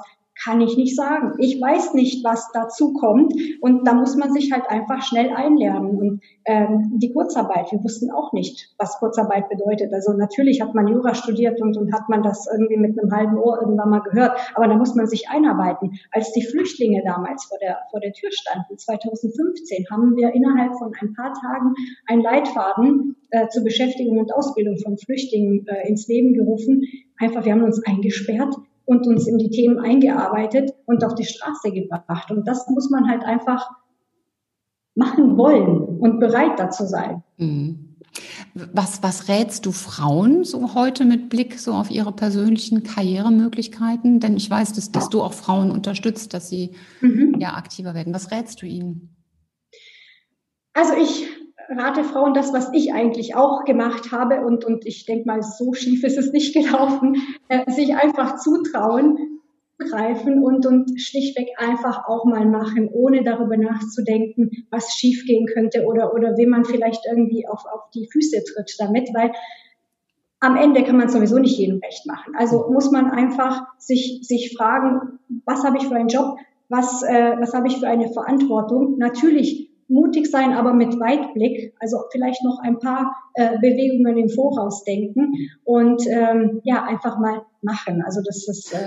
kann 0.46 0.60
ich 0.60 0.76
nicht 0.76 0.94
sagen. 0.94 1.32
Ich 1.38 1.60
weiß 1.60 1.94
nicht, 1.94 2.24
was 2.24 2.50
dazu 2.52 2.92
kommt 2.92 3.34
und 3.60 3.86
da 3.86 3.94
muss 3.94 4.16
man 4.16 4.32
sich 4.32 4.52
halt 4.52 4.70
einfach 4.70 5.02
schnell 5.02 5.30
einlernen. 5.34 5.96
Und 5.96 6.22
ähm, 6.44 6.92
die 6.94 7.12
Kurzarbeit, 7.12 7.72
wir 7.72 7.82
wussten 7.82 8.12
auch 8.12 8.32
nicht, 8.32 8.72
was 8.78 8.98
Kurzarbeit 8.98 9.48
bedeutet. 9.48 9.92
Also 9.92 10.12
natürlich 10.12 10.60
hat 10.60 10.72
man 10.74 10.86
Jura 10.86 11.14
studiert 11.14 11.60
und, 11.60 11.76
und 11.76 11.92
hat 11.92 12.08
man 12.08 12.22
das 12.22 12.46
irgendwie 12.50 12.76
mit 12.76 12.98
einem 12.98 13.10
halben 13.10 13.38
Ohr 13.38 13.60
irgendwann 13.60 13.90
mal 13.90 14.02
gehört, 14.02 14.38
aber 14.54 14.68
da 14.68 14.76
muss 14.76 14.94
man 14.94 15.08
sich 15.08 15.28
einarbeiten. 15.28 15.98
Als 16.12 16.32
die 16.32 16.42
Flüchtlinge 16.42 17.02
damals 17.04 17.46
vor 17.46 17.58
der, 17.58 17.78
vor 17.90 17.98
der 17.98 18.12
Tür 18.12 18.30
standen, 18.30 18.78
2015, 18.78 19.86
haben 19.90 20.16
wir 20.16 20.32
innerhalb 20.32 20.74
von 20.78 20.92
ein 21.00 21.12
paar 21.14 21.34
Tagen 21.34 21.74
einen 22.06 22.22
Leitfaden 22.22 23.16
äh, 23.30 23.48
zur 23.48 23.64
Beschäftigung 23.64 24.18
und 24.18 24.32
Ausbildung 24.32 24.78
von 24.78 24.96
Flüchtlingen 24.96 25.66
äh, 25.66 25.88
ins 25.88 26.06
Leben 26.06 26.34
gerufen. 26.34 26.84
Einfach, 27.18 27.44
wir 27.44 27.52
haben 27.52 27.64
uns 27.64 27.84
eingesperrt 27.84 28.54
und 28.86 29.06
uns 29.06 29.26
in 29.26 29.36
die 29.36 29.50
Themen 29.50 29.78
eingearbeitet 29.78 30.72
und 30.86 31.04
auf 31.04 31.14
die 31.14 31.24
Straße 31.24 31.72
gebracht. 31.72 32.30
Und 32.30 32.48
das 32.48 32.68
muss 32.68 32.88
man 32.88 33.08
halt 33.08 33.24
einfach 33.24 33.68
machen 34.94 35.36
wollen 35.36 35.98
und 36.00 36.20
bereit 36.20 36.58
dazu 36.58 36.86
sein. 36.86 37.22
Mhm. 37.36 37.96
Was, 38.72 39.02
was 39.02 39.28
rätst 39.28 39.66
du 39.66 39.72
Frauen 39.72 40.44
so 40.44 40.74
heute 40.74 41.04
mit 41.04 41.28
Blick 41.28 41.58
so 41.58 41.72
auf 41.72 41.90
ihre 41.90 42.12
persönlichen 42.12 42.82
Karrieremöglichkeiten? 42.82 44.20
Denn 44.20 44.36
ich 44.36 44.48
weiß, 44.48 44.72
dass, 44.72 44.90
dass 44.90 45.10
du 45.10 45.20
auch 45.20 45.34
Frauen 45.34 45.70
unterstützt, 45.70 46.32
dass 46.32 46.48
sie 46.48 46.70
mhm. 47.02 47.36
ja 47.38 47.54
aktiver 47.54 47.92
werden. 47.92 48.14
Was 48.14 48.30
rätst 48.30 48.62
du 48.62 48.66
ihnen? 48.66 49.14
Also 50.72 50.94
ich 50.94 51.26
rate 51.68 52.04
Frauen 52.04 52.34
das, 52.34 52.52
was 52.52 52.72
ich 52.72 52.92
eigentlich 52.92 53.34
auch 53.34 53.64
gemacht 53.64 54.12
habe 54.12 54.44
und, 54.44 54.64
und 54.64 54.86
ich 54.86 55.06
denke 55.06 55.26
mal, 55.26 55.42
so 55.42 55.72
schief 55.72 56.04
ist 56.04 56.18
es 56.18 56.32
nicht 56.32 56.54
gelaufen, 56.54 57.16
äh, 57.48 57.70
sich 57.70 57.94
einfach 57.94 58.36
zutrauen, 58.36 59.40
greifen 59.78 60.42
und, 60.42 60.64
und 60.66 61.00
schlichtweg 61.00 61.48
einfach 61.58 62.08
auch 62.08 62.24
mal 62.24 62.46
machen, 62.46 62.88
ohne 62.90 63.22
darüber 63.22 63.56
nachzudenken, 63.56 64.50
was 64.70 64.92
schiefgehen 64.92 65.46
könnte 65.46 65.84
oder, 65.84 66.14
oder 66.14 66.36
wem 66.36 66.50
man 66.50 66.64
vielleicht 66.64 67.04
irgendwie 67.10 67.46
auf, 67.46 67.64
auf 67.66 67.90
die 67.94 68.08
Füße 68.10 68.42
tritt 68.44 68.74
damit, 68.78 69.10
weil 69.12 69.32
am 70.40 70.56
Ende 70.56 70.82
kann 70.84 70.96
man 70.96 71.08
sowieso 71.08 71.38
nicht 71.38 71.58
jedem 71.58 71.80
recht 71.80 72.06
machen. 72.06 72.34
Also 72.36 72.70
muss 72.70 72.90
man 72.90 73.10
einfach 73.10 73.64
sich, 73.78 74.20
sich 74.22 74.54
fragen, 74.56 75.18
was 75.44 75.64
habe 75.64 75.78
ich 75.78 75.86
für 75.86 75.94
einen 75.94 76.08
Job, 76.08 76.36
was, 76.68 77.02
äh, 77.02 77.36
was 77.38 77.52
habe 77.52 77.68
ich 77.68 77.78
für 77.78 77.88
eine 77.88 78.12
Verantwortung. 78.12 78.96
Natürlich 78.98 79.65
mutig 79.88 80.30
sein, 80.30 80.52
aber 80.52 80.72
mit 80.72 80.98
Weitblick, 80.98 81.74
also 81.80 81.98
vielleicht 82.10 82.42
noch 82.44 82.58
ein 82.60 82.78
paar 82.78 83.14
äh, 83.34 83.58
Bewegungen 83.58 84.18
im 84.18 84.28
Voraus 84.28 84.84
denken 84.84 85.32
und 85.64 86.02
ähm, 86.08 86.60
ja, 86.64 86.84
einfach 86.84 87.18
mal 87.18 87.42
machen. 87.62 88.02
Also 88.02 88.20
das 88.24 88.48
ist, 88.48 88.72
äh, 88.74 88.78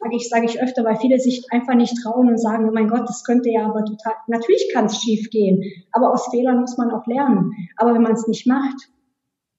sage 0.00 0.16
ich, 0.16 0.28
sage 0.28 0.46
ich 0.46 0.60
öfter, 0.60 0.84
weil 0.84 0.96
viele 0.96 1.18
sich 1.18 1.46
einfach 1.50 1.74
nicht 1.74 1.96
trauen 2.02 2.28
und 2.28 2.38
sagen, 2.38 2.68
oh 2.68 2.72
mein 2.72 2.88
Gott, 2.88 3.08
das 3.08 3.24
könnte 3.24 3.50
ja 3.50 3.66
aber 3.66 3.84
total, 3.84 4.14
natürlich 4.26 4.70
kann 4.72 4.86
es 4.86 5.00
schief 5.00 5.30
gehen, 5.30 5.62
aber 5.92 6.12
aus 6.12 6.28
Fehlern 6.30 6.60
muss 6.60 6.76
man 6.76 6.90
auch 6.90 7.06
lernen. 7.06 7.52
Aber 7.76 7.94
wenn 7.94 8.02
man 8.02 8.12
es 8.12 8.26
nicht 8.26 8.46
macht, 8.46 8.88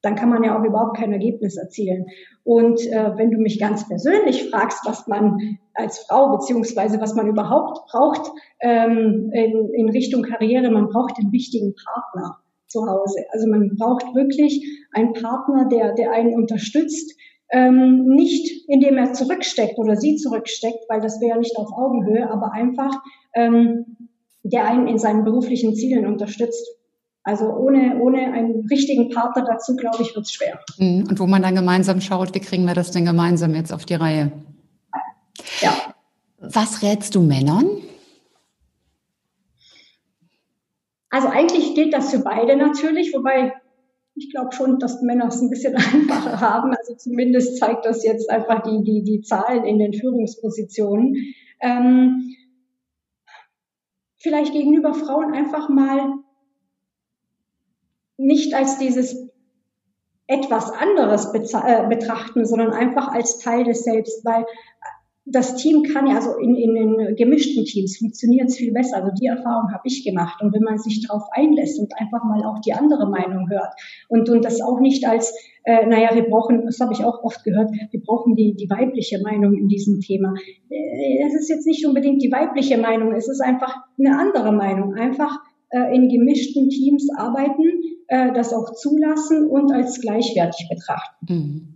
dann 0.03 0.15
kann 0.15 0.29
man 0.29 0.43
ja 0.43 0.60
auch 0.60 0.63
überhaupt 0.63 0.98
kein 0.98 1.13
Ergebnis 1.13 1.57
erzielen. 1.57 2.05
Und 2.43 2.79
äh, 2.88 3.17
wenn 3.17 3.31
du 3.31 3.38
mich 3.38 3.57
ganz 3.60 3.88
persönlich 3.88 4.50
fragst, 4.50 4.86
was 4.86 5.07
man 5.07 5.57
als 5.74 6.00
Frau 6.00 6.38
beziehungsweise 6.38 7.01
was 7.01 7.15
man 7.15 7.27
überhaupt 7.27 7.89
braucht 7.89 8.29
ähm, 8.60 9.31
in, 9.33 9.69
in 9.74 9.89
Richtung 9.89 10.22
Karriere, 10.22 10.69
man 10.69 10.89
braucht 10.89 11.17
den 11.17 11.31
wichtigen 11.31 11.74
Partner 11.74 12.38
zu 12.67 12.86
Hause. 12.86 13.24
Also 13.29 13.48
man 13.48 13.75
braucht 13.77 14.13
wirklich 14.13 14.63
einen 14.91 15.13
Partner, 15.13 15.69
der, 15.69 15.93
der 15.93 16.12
einen 16.12 16.36
unterstützt, 16.36 17.17
ähm, 17.51 18.05
nicht 18.05 18.67
indem 18.67 18.98
er 18.98 19.13
zurücksteckt 19.13 19.77
oder 19.77 19.95
sie 19.95 20.17
zurücksteckt, 20.17 20.83
weil 20.89 21.00
das 21.00 21.22
wäre 21.22 21.39
nicht 21.39 21.55
auf 21.55 21.72
Augenhöhe, 21.72 22.29
aber 22.29 22.51
einfach 22.51 23.01
ähm, 23.36 24.10
der 24.43 24.65
einen 24.65 24.88
in 24.88 24.98
seinen 24.98 25.24
beruflichen 25.24 25.75
Zielen 25.75 26.05
unterstützt. 26.05 26.67
Also 27.23 27.45
ohne, 27.45 27.99
ohne 27.99 28.33
einen 28.33 28.67
richtigen 28.67 29.09
Partner 29.09 29.45
dazu, 29.45 29.75
glaube 29.75 30.01
ich, 30.01 30.13
wird 30.13 30.25
es 30.25 30.33
schwer. 30.33 30.59
Mhm. 30.77 31.07
Und 31.09 31.19
wo 31.19 31.25
man 31.25 31.41
dann 31.41 31.55
gemeinsam 31.55 32.01
schaut, 32.01 32.35
wie 32.35 32.39
kriegen 32.39 32.65
wir 32.65 32.73
das 32.73 32.91
denn 32.91 33.05
gemeinsam 33.05 33.55
jetzt 33.55 33.71
auf 33.71 33.85
die 33.85 33.95
Reihe? 33.95 34.31
Ja. 35.61 35.73
Was 36.39 36.81
rätst 36.81 37.15
du 37.15 37.21
Männern? 37.21 37.65
Also 41.09 41.29
eigentlich 41.29 41.75
gilt 41.75 41.93
das 41.93 42.11
für 42.11 42.19
beide 42.19 42.57
natürlich, 42.57 43.13
wobei 43.13 43.53
ich 44.15 44.31
glaube 44.31 44.51
schon, 44.51 44.79
dass 44.79 45.01
Männer 45.01 45.27
es 45.27 45.41
ein 45.41 45.49
bisschen 45.49 45.75
einfacher 45.77 46.41
haben. 46.41 46.73
Also 46.75 46.95
zumindest 46.95 47.57
zeigt 47.57 47.85
das 47.85 48.03
jetzt 48.03 48.29
einfach 48.29 48.63
die, 48.63 48.83
die, 48.83 49.03
die 49.03 49.21
Zahlen 49.21 49.63
in 49.63 49.79
den 49.79 49.93
Führungspositionen. 49.93 51.15
Ähm, 51.61 52.35
vielleicht 54.17 54.53
gegenüber 54.53 54.93
Frauen 54.93 55.33
einfach 55.33 55.69
mal 55.69 56.22
nicht 58.23 58.53
als 58.53 58.77
dieses 58.77 59.29
etwas 60.27 60.71
anderes 60.71 61.33
äh, 61.33 61.87
betrachten, 61.87 62.45
sondern 62.45 62.71
einfach 62.71 63.09
als 63.09 63.39
Teil 63.39 63.65
des 63.65 63.83
Selbst, 63.83 64.23
weil 64.23 64.45
das 65.25 65.55
Team 65.55 65.83
kann 65.83 66.07
ja, 66.07 66.15
also 66.15 66.37
in, 66.37 66.55
in 66.55 66.73
den 66.75 67.15
gemischten 67.15 67.63
Teams 67.63 67.97
funktioniert 67.97 68.49
es 68.49 68.57
viel 68.57 68.73
besser. 68.73 68.97
Also 68.97 69.11
die 69.19 69.27
Erfahrung 69.27 69.71
habe 69.71 69.83
ich 69.85 70.03
gemacht. 70.03 70.41
Und 70.41 70.53
wenn 70.53 70.63
man 70.63 70.77
sich 70.77 71.05
darauf 71.07 71.23
einlässt 71.31 71.79
und 71.79 71.93
einfach 71.97 72.25
mal 72.25 72.43
auch 72.43 72.59
die 72.59 72.73
andere 72.73 73.09
Meinung 73.09 73.49
hört 73.49 73.73
und, 74.09 74.29
und 74.29 74.43
das 74.43 74.61
auch 74.61 74.81
nicht 74.81 75.07
als, 75.07 75.33
äh, 75.63 75.85
naja, 75.85 76.09
wir 76.13 76.23
brauchen, 76.23 76.65
das 76.65 76.79
habe 76.81 76.91
ich 76.91 77.05
auch 77.05 77.23
oft 77.23 77.43
gehört, 77.45 77.71
wir 77.71 78.01
brauchen 78.01 78.35
die, 78.35 78.53
die 78.55 78.69
weibliche 78.69 79.21
Meinung 79.21 79.53
in 79.53 79.69
diesem 79.69 80.01
Thema. 80.01 80.33
Äh, 80.69 81.25
es 81.25 81.35
ist 81.35 81.49
jetzt 81.49 81.67
nicht 81.67 81.85
unbedingt 81.87 82.21
die 82.21 82.31
weibliche 82.31 82.77
Meinung, 82.77 83.13
es 83.13 83.29
ist 83.29 83.41
einfach 83.41 83.77
eine 83.97 84.19
andere 84.19 84.51
Meinung. 84.51 84.95
Einfach 84.95 85.39
äh, 85.69 85.95
in 85.95 86.09
gemischten 86.09 86.69
Teams 86.69 87.07
arbeiten, 87.15 87.82
äh, 88.13 88.32
das 88.32 88.53
auch 88.53 88.74
zulassen 88.75 89.48
und 89.50 89.72
als 89.72 90.00
gleichwertig 90.00 90.67
betrachten. 90.70 91.25
Mhm. 91.27 91.67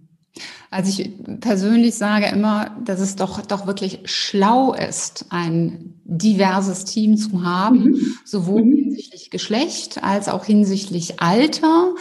Also 0.69 1.01
ich 1.01 1.11
persönlich 1.39 1.95
sage 1.95 2.27
immer, 2.27 2.77
dass 2.83 2.99
es 2.99 3.15
doch, 3.15 3.41
doch 3.41 3.65
wirklich 3.65 4.01
schlau 4.05 4.73
ist, 4.73 5.25
ein 5.29 5.95
diverses 6.03 6.85
Team 6.85 7.17
zu 7.17 7.43
haben, 7.43 7.91
mhm. 7.91 7.99
sowohl 8.23 8.63
mhm. 8.63 8.75
hinsichtlich 8.75 9.31
Geschlecht 9.31 10.03
als 10.03 10.29
auch 10.29 10.45
hinsichtlich 10.45 11.19
Alter, 11.21 11.95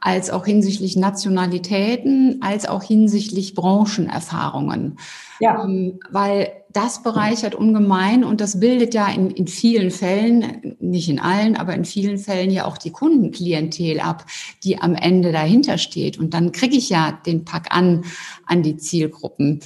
als 0.00 0.30
auch 0.30 0.46
hinsichtlich 0.46 0.96
Nationalitäten, 0.96 2.38
als 2.40 2.66
auch 2.66 2.82
hinsichtlich 2.82 3.54
Branchenerfahrungen. 3.54 4.98
Ja. 5.38 5.64
Ähm, 5.64 6.00
weil 6.10 6.52
das 6.72 7.02
bereichert 7.02 7.54
ungemein 7.54 8.24
und 8.24 8.40
das 8.40 8.60
bildet 8.60 8.94
ja 8.94 9.08
in, 9.08 9.30
in 9.30 9.46
vielen 9.46 9.90
Fällen, 9.90 10.76
nicht 10.80 11.08
in 11.08 11.20
allen, 11.20 11.56
aber 11.56 11.74
in 11.74 11.84
vielen 11.84 12.18
Fällen 12.18 12.50
ja 12.50 12.64
auch 12.64 12.78
die 12.78 12.90
Kundenklientel 12.90 14.00
ab, 14.00 14.26
die 14.64 14.78
am 14.80 14.94
Ende 14.94 15.32
dahinter 15.32 15.78
steht. 15.78 16.18
Und 16.18 16.34
dann 16.34 16.52
kriege 16.52 16.76
ich 16.76 16.88
ja 16.88 17.12
den 17.26 17.44
Pack 17.44 17.74
an, 17.74 18.04
an 18.46 18.62
die 18.62 18.76
Zielgruppen. 18.76 19.60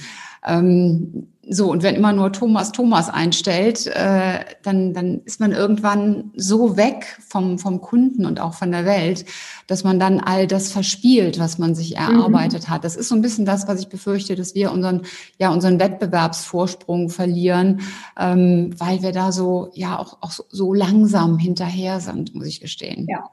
Ähm, 0.47 1.27
so, 1.49 1.71
und 1.71 1.81
wenn 1.81 1.95
immer 1.95 2.11
nur 2.11 2.33
Thomas 2.33 2.73
Thomas 2.73 3.09
einstellt, 3.09 3.87
äh, 3.87 4.39
dann, 4.63 4.93
dann 4.93 5.21
ist 5.23 5.39
man 5.39 5.53
irgendwann 5.53 6.31
so 6.35 6.75
weg 6.75 7.17
vom, 7.25 7.57
vom 7.57 7.79
Kunden 7.79 8.25
und 8.25 8.41
auch 8.41 8.53
von 8.53 8.71
der 8.71 8.85
Welt, 8.85 9.23
dass 9.67 9.85
man 9.85 9.97
dann 9.97 10.19
all 10.19 10.45
das 10.45 10.71
verspielt, 10.71 11.39
was 11.39 11.57
man 11.57 11.73
sich 11.73 11.95
erarbeitet 11.95 12.67
mhm. 12.67 12.73
hat. 12.73 12.83
Das 12.83 12.97
ist 12.97 13.07
so 13.07 13.15
ein 13.15 13.21
bisschen 13.21 13.45
das, 13.45 13.67
was 13.67 13.79
ich 13.79 13.87
befürchte, 13.87 14.35
dass 14.35 14.55
wir 14.55 14.71
unseren, 14.71 15.03
ja, 15.39 15.49
unseren 15.51 15.79
Wettbewerbsvorsprung 15.79 17.09
verlieren, 17.09 17.81
ähm, 18.19 18.73
weil 18.77 19.01
wir 19.01 19.13
da 19.13 19.31
so, 19.31 19.69
ja, 19.73 19.99
auch, 19.99 20.17
auch 20.21 20.31
so, 20.31 20.43
so 20.49 20.73
langsam 20.73 21.37
hinterher 21.37 22.01
sind, 22.01 22.35
muss 22.35 22.47
ich 22.47 22.59
gestehen. 22.59 23.07
Ja 23.09 23.29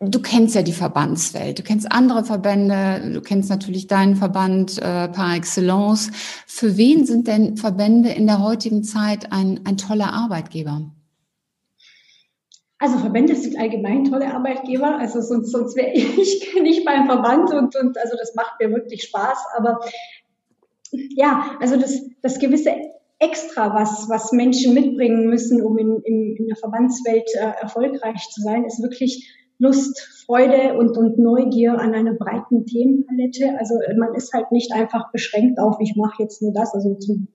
du 0.00 0.20
kennst 0.20 0.54
ja 0.54 0.62
die 0.62 0.72
Verbandswelt, 0.72 1.58
du 1.58 1.62
kennst 1.62 1.90
andere 1.90 2.24
Verbände, 2.24 3.12
du 3.12 3.20
kennst 3.20 3.48
natürlich 3.48 3.86
deinen 3.86 4.16
Verband 4.16 4.78
äh, 4.78 5.08
par 5.08 5.34
excellence. 5.34 6.10
Für 6.46 6.76
wen 6.76 7.06
sind 7.06 7.26
denn 7.26 7.56
Verbände 7.56 8.10
in 8.10 8.26
der 8.26 8.42
heutigen 8.42 8.84
Zeit 8.84 9.32
ein, 9.32 9.60
ein 9.64 9.76
toller 9.76 10.12
Arbeitgeber? 10.12 10.82
Also 12.78 12.98
Verbände 12.98 13.34
sind 13.34 13.58
allgemein 13.58 14.04
tolle 14.04 14.34
Arbeitgeber. 14.34 14.98
Also 14.98 15.22
sonst, 15.22 15.50
sonst 15.50 15.76
wäre 15.76 15.92
ich 15.92 16.54
nicht 16.62 16.84
beim 16.84 17.06
Verband 17.06 17.52
und, 17.54 17.74
und 17.76 17.96
also 17.98 18.16
das 18.18 18.34
macht 18.34 18.60
mir 18.60 18.70
wirklich 18.70 19.04
Spaß. 19.04 19.38
Aber 19.56 19.80
ja, 20.92 21.56
also 21.60 21.78
das, 21.78 22.02
das 22.22 22.38
gewisse 22.38 22.72
Extra, 23.18 23.74
was, 23.74 24.10
was 24.10 24.30
Menschen 24.32 24.74
mitbringen 24.74 25.30
müssen, 25.30 25.62
um 25.62 25.78
in, 25.78 26.02
in, 26.02 26.36
in 26.36 26.48
der 26.48 26.56
Verbandswelt 26.56 27.26
äh, 27.34 27.62
erfolgreich 27.62 28.28
zu 28.30 28.42
sein, 28.42 28.64
ist 28.64 28.82
wirklich 28.82 29.32
Lust, 29.58 30.24
Freude 30.26 30.76
und, 30.76 30.96
und 30.98 31.18
Neugier 31.18 31.78
an 31.78 31.94
einer 31.94 32.14
breiten 32.14 32.66
Themenpalette. 32.66 33.58
Also 33.58 33.74
man 33.96 34.14
ist 34.14 34.32
halt 34.32 34.52
nicht 34.52 34.72
einfach 34.72 35.10
beschränkt 35.12 35.58
auf, 35.58 35.76
ich 35.80 35.96
mache 35.96 36.22
jetzt 36.22 36.42
nur 36.42 36.52
das. 36.52 36.74
Also 36.74 36.94
zum, 36.94 37.28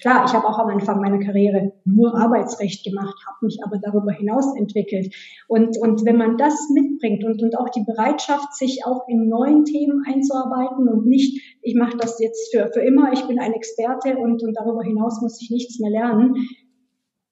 klar, 0.00 0.24
ich 0.26 0.34
habe 0.34 0.46
auch 0.46 0.58
am 0.58 0.68
Anfang 0.68 1.00
meiner 1.00 1.18
Karriere 1.18 1.72
nur 1.84 2.14
Arbeitsrecht 2.14 2.84
gemacht, 2.84 3.16
habe 3.26 3.46
mich 3.46 3.60
aber 3.64 3.78
darüber 3.78 4.12
hinaus 4.12 4.54
entwickelt. 4.56 5.14
Und, 5.48 5.78
und 5.78 6.04
wenn 6.04 6.16
man 6.16 6.36
das 6.36 6.68
mitbringt 6.74 7.24
und, 7.24 7.42
und 7.42 7.56
auch 7.56 7.70
die 7.70 7.84
Bereitschaft, 7.84 8.54
sich 8.54 8.84
auch 8.84 9.08
in 9.08 9.28
neuen 9.28 9.64
Themen 9.64 10.02
einzuarbeiten 10.06 10.88
und 10.88 11.06
nicht, 11.06 11.58
ich 11.62 11.74
mache 11.74 11.96
das 11.96 12.18
jetzt 12.20 12.54
für, 12.54 12.70
für 12.72 12.80
immer, 12.80 13.12
ich 13.12 13.26
bin 13.26 13.38
ein 13.38 13.54
Experte 13.54 14.18
und, 14.18 14.42
und 14.42 14.54
darüber 14.54 14.82
hinaus 14.82 15.22
muss 15.22 15.40
ich 15.40 15.50
nichts 15.50 15.78
mehr 15.78 15.90
lernen, 15.90 16.34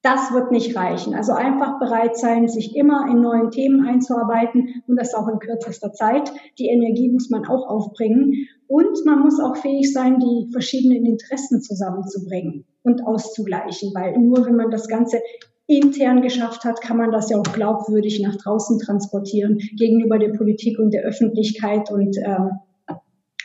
das 0.03 0.33
wird 0.33 0.51
nicht 0.51 0.77
reichen. 0.77 1.15
Also 1.15 1.33
einfach 1.33 1.79
bereit 1.79 2.17
sein, 2.17 2.49
sich 2.49 2.75
immer 2.75 3.07
in 3.09 3.21
neuen 3.21 3.51
Themen 3.51 3.87
einzuarbeiten 3.87 4.83
und 4.87 4.97
das 4.97 5.15
auch 5.15 5.29
in 5.29 5.39
kürzester 5.39 5.93
Zeit. 5.93 6.33
Die 6.59 6.69
Energie 6.69 7.11
muss 7.11 7.29
man 7.29 7.47
auch 7.47 7.69
aufbringen 7.69 8.49
und 8.67 9.05
man 9.05 9.21
muss 9.21 9.41
auch 9.41 9.57
fähig 9.57 9.93
sein, 9.93 10.19
die 10.19 10.49
verschiedenen 10.53 11.05
Interessen 11.05 11.61
zusammenzubringen 11.61 12.65
und 12.83 13.07
auszugleichen, 13.07 13.93
weil 13.95 14.19
nur 14.19 14.47
wenn 14.47 14.57
man 14.57 14.71
das 14.71 14.89
Ganze 14.89 15.21
intern 15.67 16.23
geschafft 16.23 16.65
hat, 16.65 16.81
kann 16.81 16.97
man 16.97 17.13
das 17.13 17.31
ja 17.31 17.39
auch 17.39 17.53
glaubwürdig 17.53 18.21
nach 18.21 18.37
draußen 18.37 18.79
transportieren 18.79 19.59
gegenüber 19.77 20.19
der 20.19 20.31
Politik 20.31 20.79
und 20.79 20.93
der 20.93 21.03
Öffentlichkeit 21.03 21.91
und 21.91 22.17
ähm, 22.25 22.51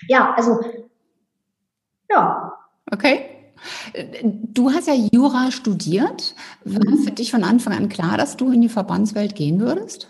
ja, 0.08 0.34
also 0.36 0.60
ja. 2.10 2.54
Okay. 2.92 3.35
Du 4.24 4.72
hast 4.72 4.88
ja 4.88 4.94
Jura 4.94 5.52
studiert. 5.52 6.36
War 6.64 6.90
mhm. 6.90 7.04
für 7.04 7.12
dich 7.12 7.32
von 7.32 7.44
Anfang 7.44 7.74
an 7.74 7.90
klar, 7.90 8.18
dass 8.18 8.38
du 8.38 8.52
in 8.52 8.62
die 8.62 8.70
Verbandswelt 8.70 9.36
gehen 9.36 9.60
würdest? 9.60 10.10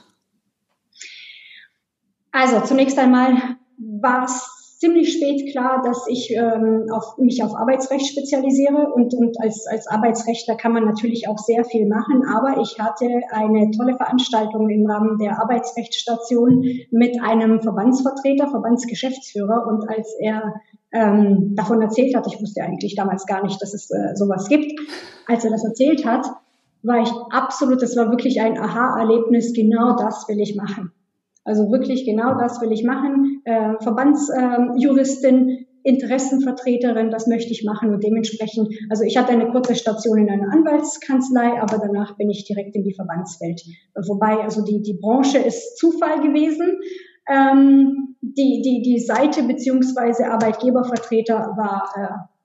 Also 2.31 2.61
zunächst 2.61 2.99
einmal 2.99 3.57
war 3.77 4.25
es 4.25 4.54
ziemlich 4.85 5.13
spät 5.13 5.51
klar, 5.51 5.81
dass 5.83 6.05
ich 6.07 6.31
ähm, 6.31 6.85
auf, 6.91 7.17
mich 7.17 7.43
auf 7.43 7.55
Arbeitsrecht 7.55 8.07
spezialisiere 8.07 8.93
und, 8.93 9.13
und 9.15 9.39
als, 9.41 9.65
als 9.67 9.87
Arbeitsrechtler 9.87 10.55
kann 10.55 10.73
man 10.73 10.85
natürlich 10.85 11.27
auch 11.27 11.39
sehr 11.39 11.65
viel 11.65 11.87
machen, 11.87 12.23
aber 12.27 12.61
ich 12.61 12.79
hatte 12.79 13.07
eine 13.31 13.71
tolle 13.71 13.95
Veranstaltung 13.95 14.69
im 14.69 14.85
Rahmen 14.85 15.17
der 15.17 15.41
Arbeitsrechtsstation 15.41 16.63
mit 16.91 17.21
einem 17.21 17.61
Verbandsvertreter, 17.61 18.47
Verbandsgeschäftsführer 18.47 19.65
und 19.67 19.89
als 19.89 20.15
er 20.19 20.53
ähm, 20.91 21.55
davon 21.55 21.81
erzählt 21.81 22.15
hat, 22.15 22.27
ich 22.27 22.39
wusste 22.39 22.61
eigentlich 22.61 22.95
damals 22.95 23.25
gar 23.25 23.43
nicht, 23.43 23.59
dass 23.61 23.73
es 23.73 23.89
äh, 23.89 24.15
sowas 24.15 24.47
gibt, 24.47 24.71
als 25.27 25.43
er 25.43 25.51
das 25.51 25.65
erzählt 25.65 26.05
hat, 26.05 26.27
war 26.83 27.01
ich 27.01 27.11
absolut, 27.31 27.81
das 27.81 27.97
war 27.97 28.11
wirklich 28.11 28.39
ein 28.39 28.59
Aha-Erlebnis, 28.59 29.53
genau 29.53 29.95
das 29.95 30.27
will 30.29 30.39
ich 30.39 30.55
machen. 30.55 30.91
Also 31.45 31.71
wirklich 31.71 32.05
genau 32.05 32.37
das 32.39 32.59
will 32.59 32.71
ich 32.71 32.83
machen. 32.83 33.41
Äh, 33.45 33.75
Verbandsjuristin, 33.81 35.49
äh, 35.49 35.65
Interessenvertreterin, 35.83 37.11
das 37.11 37.27
möchte 37.27 37.51
ich 37.51 37.63
machen 37.63 37.93
und 37.93 38.03
dementsprechend, 38.03 38.69
also 38.89 39.03
ich 39.03 39.17
hatte 39.17 39.33
eine 39.33 39.51
kurze 39.51 39.75
Station 39.75 40.17
in 40.17 40.31
einer 40.31 40.51
Anwaltskanzlei, 40.51 41.61
aber 41.61 41.77
danach 41.77 42.17
bin 42.17 42.31
ich 42.31 42.45
direkt 42.45 42.75
in 42.75 42.83
die 42.83 42.95
Verbandswelt. 42.95 43.61
Wobei, 44.07 44.39
also 44.39 44.65
die, 44.65 44.81
die 44.81 44.97
Branche 44.99 45.37
ist 45.37 45.77
Zufall 45.77 46.21
gewesen. 46.21 46.79
Ähm, 47.29 48.15
die, 48.21 48.63
die, 48.63 48.81
die 48.81 48.99
Seite 48.99 49.43
beziehungsweise 49.43 50.25
Arbeitgebervertreter 50.31 51.53
war 51.55 51.91
äh, 51.95 52.35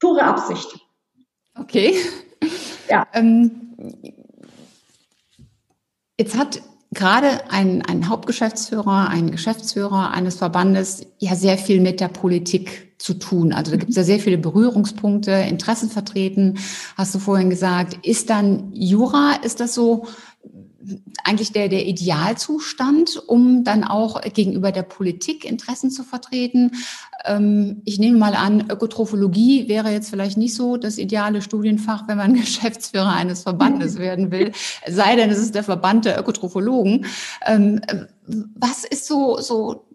pure 0.00 0.24
Absicht. 0.24 0.80
Okay. 1.56 1.94
Ja. 2.88 3.06
Ähm, 3.12 3.76
jetzt 6.18 6.36
hat 6.36 6.60
gerade 6.92 7.50
ein, 7.50 7.82
ein 7.82 8.08
Hauptgeschäftsführer, 8.08 9.08
ein 9.08 9.30
Geschäftsführer 9.30 10.10
eines 10.10 10.36
Verbandes 10.36 11.06
ja 11.18 11.36
sehr 11.36 11.56
viel 11.56 11.80
mit 11.80 12.00
der 12.00 12.08
Politik 12.08 12.90
zu 12.98 13.14
tun. 13.14 13.52
Also 13.52 13.70
da 13.70 13.76
gibt 13.78 13.90
es 13.90 13.96
ja 13.96 14.04
sehr 14.04 14.18
viele 14.18 14.38
Berührungspunkte, 14.38 15.30
Interessen 15.30 15.88
vertreten, 15.88 16.58
hast 16.96 17.14
du 17.14 17.18
vorhin 17.18 17.48
gesagt. 17.48 18.06
Ist 18.06 18.28
dann 18.28 18.72
Jura, 18.74 19.36
ist 19.42 19.60
das 19.60 19.74
so 19.74 20.06
eigentlich 21.24 21.52
der, 21.52 21.68
der 21.68 21.86
Idealzustand, 21.86 23.22
um 23.26 23.64
dann 23.64 23.84
auch 23.84 24.20
gegenüber 24.22 24.72
der 24.72 24.82
Politik 24.82 25.44
Interessen 25.44 25.90
zu 25.90 26.04
vertreten. 26.04 26.72
Ähm, 27.24 27.82
ich 27.84 27.98
nehme 27.98 28.18
mal 28.18 28.34
an, 28.34 28.70
Ökotrophologie 28.70 29.68
wäre 29.68 29.90
jetzt 29.90 30.10
vielleicht 30.10 30.38
nicht 30.38 30.54
so 30.54 30.76
das 30.76 30.98
ideale 30.98 31.42
Studienfach, 31.42 32.08
wenn 32.08 32.18
man 32.18 32.34
Geschäftsführer 32.40 33.12
eines 33.12 33.42
Verbandes 33.42 33.98
werden 33.98 34.30
will, 34.30 34.52
sei 34.88 35.16
denn 35.16 35.30
es 35.30 35.38
ist 35.38 35.54
der 35.54 35.64
Verband 35.64 36.04
der 36.04 36.18
Ökotrophologen. 36.18 37.06
Ähm, 37.46 37.80
was 38.54 38.84
ist 38.84 39.06
so, 39.06 39.38
so 39.40 39.86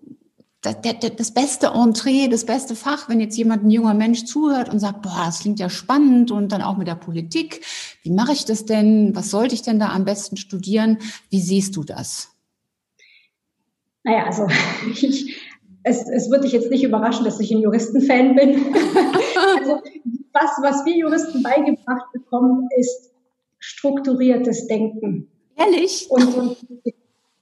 das 0.73 1.31
beste 1.31 1.67
Entree, 1.67 2.27
das 2.27 2.45
beste 2.45 2.75
Fach, 2.75 3.09
wenn 3.09 3.19
jetzt 3.19 3.37
jemand, 3.37 3.63
ein 3.63 3.71
junger 3.71 3.93
Mensch 3.93 4.25
zuhört 4.25 4.69
und 4.69 4.79
sagt, 4.79 5.01
boah, 5.01 5.23
das 5.25 5.39
klingt 5.39 5.59
ja 5.59 5.69
spannend 5.69 6.31
und 6.31 6.51
dann 6.51 6.61
auch 6.61 6.77
mit 6.77 6.87
der 6.87 6.95
Politik. 6.95 7.61
Wie 8.03 8.11
mache 8.11 8.33
ich 8.33 8.45
das 8.45 8.65
denn? 8.65 9.15
Was 9.15 9.29
sollte 9.31 9.55
ich 9.55 9.61
denn 9.61 9.79
da 9.79 9.89
am 9.89 10.05
besten 10.05 10.37
studieren? 10.37 10.99
Wie 11.29 11.39
siehst 11.39 11.75
du 11.75 11.83
das? 11.83 12.31
Naja, 14.03 14.25
also 14.25 14.47
ich, 15.01 15.39
es, 15.83 16.07
es 16.07 16.29
wird 16.29 16.43
dich 16.43 16.51
jetzt 16.51 16.69
nicht 16.69 16.83
überraschen, 16.83 17.25
dass 17.25 17.39
ich 17.39 17.51
ein 17.51 17.59
Juristenfan 17.59 18.35
bin. 18.35 18.55
also 19.57 19.81
was, 20.33 20.51
was 20.61 20.85
wir 20.85 20.95
Juristen 20.95 21.43
beigebracht 21.43 22.11
bekommen, 22.11 22.67
ist 22.77 23.11
strukturiertes 23.59 24.67
Denken. 24.67 25.27
Ehrlich? 25.55 26.07
Und, 26.09 26.35
und 26.35 26.57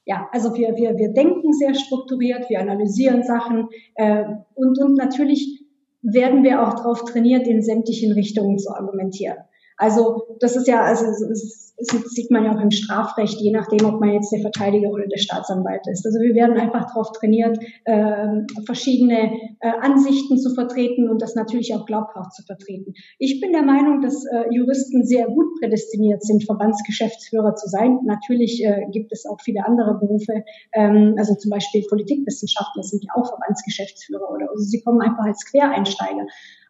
ja, 0.05 0.27
also 0.31 0.55
wir, 0.55 0.75
wir, 0.75 0.97
wir 0.97 1.13
denken 1.13 1.53
sehr 1.53 1.73
strukturiert, 1.75 2.49
wir 2.49 2.59
analysieren 2.59 3.23
Sachen 3.23 3.69
äh, 3.95 4.25
und, 4.55 4.79
und 4.79 4.95
natürlich 4.95 5.63
werden 6.01 6.43
wir 6.43 6.61
auch 6.61 6.73
darauf 6.73 7.05
trainiert, 7.05 7.47
in 7.47 7.61
sämtlichen 7.61 8.11
Richtungen 8.11 8.57
zu 8.57 8.71
argumentieren. 8.75 9.37
Also 9.83 10.37
das 10.39 10.55
ist 10.55 10.65
ja, 10.69 10.81
also 10.81 11.05
das 11.05 11.75
sieht 11.77 12.31
man 12.31 12.45
ja 12.45 12.55
auch 12.55 12.61
im 12.61 12.71
Strafrecht, 12.71 13.41
je 13.41 13.51
nachdem, 13.51 13.85
ob 13.85 13.99
man 13.99 14.13
jetzt 14.13 14.31
der 14.31 14.39
Verteidiger 14.39 14.89
oder 14.89 15.07
der 15.07 15.17
Staatsanwalt 15.17 15.85
ist. 15.91 16.05
Also 16.05 16.19
wir 16.21 16.33
werden 16.35 16.57
einfach 16.57 16.87
darauf 16.87 17.11
trainiert, 17.11 17.59
äh, 17.83 18.27
verschiedene 18.65 19.33
äh, 19.59 19.71
Ansichten 19.81 20.37
zu 20.37 20.55
vertreten 20.55 21.09
und 21.09 21.21
das 21.21 21.35
natürlich 21.35 21.75
auch 21.75 21.85
glaubhaft 21.85 22.33
zu 22.33 22.43
vertreten. 22.43 22.93
Ich 23.19 23.41
bin 23.41 23.51
der 23.51 23.63
Meinung, 23.63 23.99
dass 24.01 24.23
äh, 24.23 24.45
Juristen 24.51 25.05
sehr 25.05 25.27
gut 25.27 25.59
prädestiniert 25.59 26.23
sind, 26.23 26.45
Verbandsgeschäftsführer 26.45 27.55
zu 27.55 27.67
sein. 27.67 27.99
Natürlich 28.05 28.63
äh, 28.63 28.85
gibt 28.89 29.11
es 29.11 29.25
auch 29.25 29.41
viele 29.41 29.65
andere 29.65 29.99
Berufe, 29.99 30.45
ähm, 30.71 31.15
also 31.17 31.35
zum 31.35 31.51
Beispiel 31.51 31.83
Politikwissenschaftler 31.89 32.83
sind 32.83 33.03
ja 33.03 33.21
auch 33.21 33.27
Verbandsgeschäftsführer 33.27 34.31
oder 34.31 34.49
also 34.49 34.63
sie 34.63 34.81
kommen 34.81 35.01
einfach 35.01 35.25
als 35.25 35.43
Quereinsteiger. 35.43 36.25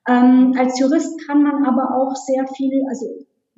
Ähm, 0.07 0.53
als 0.57 0.79
Jurist 0.79 1.25
kann 1.27 1.43
man 1.43 1.65
aber 1.65 1.95
auch 1.95 2.15
sehr 2.15 2.45
viel, 2.47 2.83
also 2.89 3.05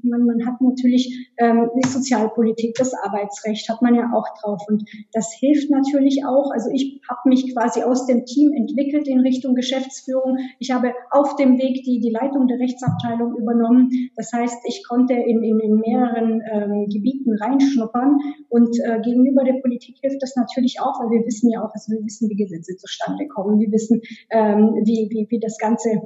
man, 0.06 0.26
man 0.26 0.46
hat 0.46 0.62
natürlich 0.62 1.32
ähm, 1.38 1.70
die 1.76 1.88
Sozialpolitik, 1.88 2.76
das 2.76 2.94
Arbeitsrecht 2.94 3.68
hat 3.70 3.82
man 3.82 3.96
ja 3.96 4.12
auch 4.14 4.26
drauf 4.40 4.62
und 4.68 4.88
das 5.14 5.34
hilft 5.34 5.70
natürlich 5.70 6.26
auch. 6.26 6.52
Also 6.52 6.70
ich 6.72 7.02
habe 7.10 7.30
mich 7.30 7.54
quasi 7.54 7.84
aus 7.84 8.06
dem 8.06 8.26
Team 8.26 8.54
entwickelt 8.54 9.08
in 9.08 9.20
Richtung 9.22 9.56
Geschäftsführung. 9.56 10.38
Ich 10.60 10.72
habe 10.72 10.94
auf 11.12 11.36
dem 11.36 11.58
Weg 11.58 11.84
die, 11.84 12.00
die 12.00 12.12
Leitung 12.12 12.48
der 12.48 12.60
Rechtsabteilung 12.60 13.36
übernommen. 13.36 13.90
Das 14.16 14.32
heißt, 14.34 14.60
ich 14.66 14.84
konnte 14.88 15.14
in, 15.14 15.44
in, 15.44 15.60
in 15.60 15.76
mehreren 15.80 16.42
ähm, 16.52 16.88
Gebieten 16.90 17.36
reinschnuppern 17.36 18.20
und 18.50 18.78
äh, 18.80 19.00
gegenüber 19.02 19.44
der 19.44 19.60
Politik 19.62 19.98
hilft 20.02 20.22
das 20.22 20.36
natürlich 20.36 20.80
auch, 20.80 21.00
weil 21.00 21.20
wir 21.20 21.26
wissen 21.26 21.50
ja 21.50 21.64
auch, 21.64 21.74
also 21.74 21.92
wir 21.92 22.04
wissen, 22.04 22.30
wie 22.30 22.36
Gesetze 22.36 22.76
zustande 22.78 23.28
kommen. 23.28 23.60
Wir 23.60 23.72
wissen, 23.72 24.02
ähm, 24.30 24.76
wie, 24.84 25.10
wie, 25.12 25.28
wie 25.30 25.40
das 25.40 25.58
Ganze 25.58 26.02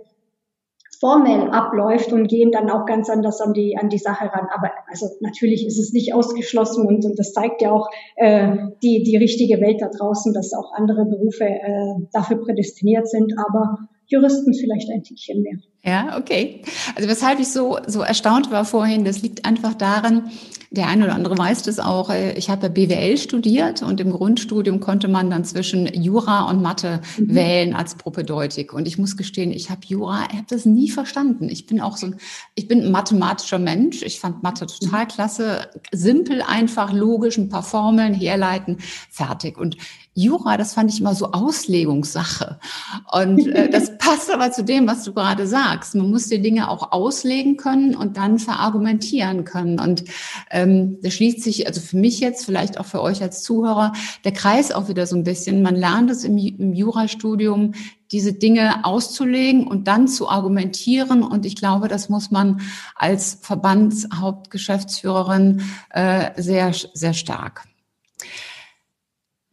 formell 0.99 1.49
abläuft 1.49 2.11
und 2.11 2.27
gehen 2.27 2.51
dann 2.51 2.69
auch 2.69 2.85
ganz 2.85 3.09
anders 3.09 3.39
an 3.39 3.53
die, 3.53 3.77
an 3.77 3.89
die 3.89 3.97
Sache 3.97 4.25
ran. 4.25 4.47
Aber 4.53 4.71
also 4.87 5.07
natürlich 5.21 5.65
ist 5.65 5.79
es 5.79 5.93
nicht 5.93 6.13
ausgeschlossen 6.13 6.85
und, 6.85 7.05
und 7.05 7.17
das 7.17 7.31
zeigt 7.31 7.61
ja 7.61 7.71
auch 7.71 7.89
äh, 8.17 8.55
die, 8.83 9.03
die 9.03 9.17
richtige 9.17 9.61
Welt 9.61 9.81
da 9.81 9.89
draußen, 9.89 10.33
dass 10.33 10.53
auch 10.53 10.73
andere 10.73 11.05
Berufe 11.05 11.45
äh, 11.45 12.07
dafür 12.11 12.41
prädestiniert 12.41 13.07
sind, 13.07 13.33
aber 13.37 13.77
Juristen 14.07 14.53
vielleicht 14.53 14.89
ein 14.91 15.03
Tickchen 15.03 15.41
mehr. 15.41 15.57
Ja, 15.83 16.17
okay. 16.17 16.61
Also 16.95 17.07
weshalb 17.07 17.39
ich 17.39 17.47
so, 17.47 17.79
so 17.87 18.01
erstaunt 18.01 18.51
war 18.51 18.65
vorhin, 18.65 19.05
das 19.05 19.21
liegt 19.21 19.45
einfach 19.45 19.73
daran, 19.73 20.29
der 20.71 20.87
eine 20.87 21.05
oder 21.05 21.15
andere 21.15 21.37
weiß 21.37 21.63
das 21.63 21.79
auch. 21.79 22.09
Äh, 22.09 22.33
ich 22.33 22.49
habe 22.49 22.69
BWL 22.69 23.17
studiert 23.17 23.81
und 23.81 23.99
im 23.99 24.11
Grundstudium 24.11 24.79
konnte 24.79 25.07
man 25.07 25.29
dann 25.29 25.43
zwischen 25.43 25.87
Jura 25.87 26.49
und 26.49 26.61
Mathe 26.61 27.01
mhm. 27.17 27.33
wählen 27.33 27.73
als 27.73 27.95
Propedeutik. 27.95 28.73
Und 28.73 28.87
ich 28.87 28.97
muss 28.97 29.17
gestehen, 29.17 29.51
ich 29.51 29.69
habe 29.69 29.81
Jura, 29.85 30.25
ich 30.29 30.37
habe 30.37 30.47
das 30.47 30.65
nie 30.65 30.89
verstanden. 30.89 31.49
Ich 31.49 31.65
bin 31.65 31.81
auch 31.81 31.97
so 31.97 32.07
ein, 32.07 32.17
ich 32.53 32.67
bin 32.67 32.83
ein 32.83 32.91
mathematischer 32.91 33.57
Mensch. 33.57 34.03
Ich 34.03 34.19
fand 34.19 34.43
Mathe 34.43 34.67
total 34.67 35.05
mhm. 35.05 35.07
klasse. 35.07 35.69
Simpel, 35.91 36.43
einfach, 36.43 36.93
logisch, 36.93 37.37
ein 37.37 37.49
paar 37.49 37.63
Formeln 37.63 38.13
herleiten, 38.13 38.77
fertig. 39.09 39.57
Und 39.57 39.75
Jura, 40.13 40.57
das 40.57 40.73
fand 40.73 40.91
ich 40.91 40.99
immer 40.99 41.15
so 41.15 41.31
Auslegungssache. 41.31 42.59
Und 43.11 43.47
äh, 43.47 43.69
das 43.69 43.97
passt 43.97 44.31
aber 44.31 44.51
zu 44.51 44.63
dem, 44.63 44.87
was 44.87 45.03
du 45.03 45.13
gerade 45.13 45.47
sagst. 45.47 45.68
Man 45.95 46.09
muss 46.09 46.27
die 46.27 46.41
Dinge 46.41 46.69
auch 46.69 46.91
auslegen 46.91 47.57
können 47.57 47.95
und 47.95 48.17
dann 48.17 48.39
verargumentieren 48.39 49.43
können. 49.43 49.79
Und 49.79 50.05
ähm, 50.51 50.97
da 51.01 51.11
schließt 51.11 51.43
sich, 51.43 51.67
also 51.67 51.81
für 51.81 51.97
mich 51.97 52.19
jetzt, 52.19 52.45
vielleicht 52.45 52.79
auch 52.79 52.85
für 52.85 53.01
euch 53.01 53.21
als 53.21 53.43
Zuhörer, 53.43 53.93
der 54.23 54.33
Kreis 54.33 54.71
auch 54.71 54.89
wieder 54.89 55.07
so 55.07 55.15
ein 55.15 55.23
bisschen. 55.23 55.61
Man 55.61 55.75
lernt 55.75 56.09
es 56.09 56.23
im, 56.23 56.37
im 56.37 56.73
Jurastudium, 56.73 57.73
diese 58.11 58.33
Dinge 58.33 58.83
auszulegen 58.85 59.67
und 59.67 59.87
dann 59.87 60.07
zu 60.07 60.29
argumentieren. 60.29 61.23
Und 61.23 61.45
ich 61.45 61.55
glaube, 61.55 61.87
das 61.87 62.09
muss 62.09 62.31
man 62.31 62.61
als 62.95 63.37
Verbandshauptgeschäftsführerin 63.41 65.61
äh, 65.91 66.41
sehr, 66.41 66.73
sehr 66.93 67.13
stark. 67.13 67.65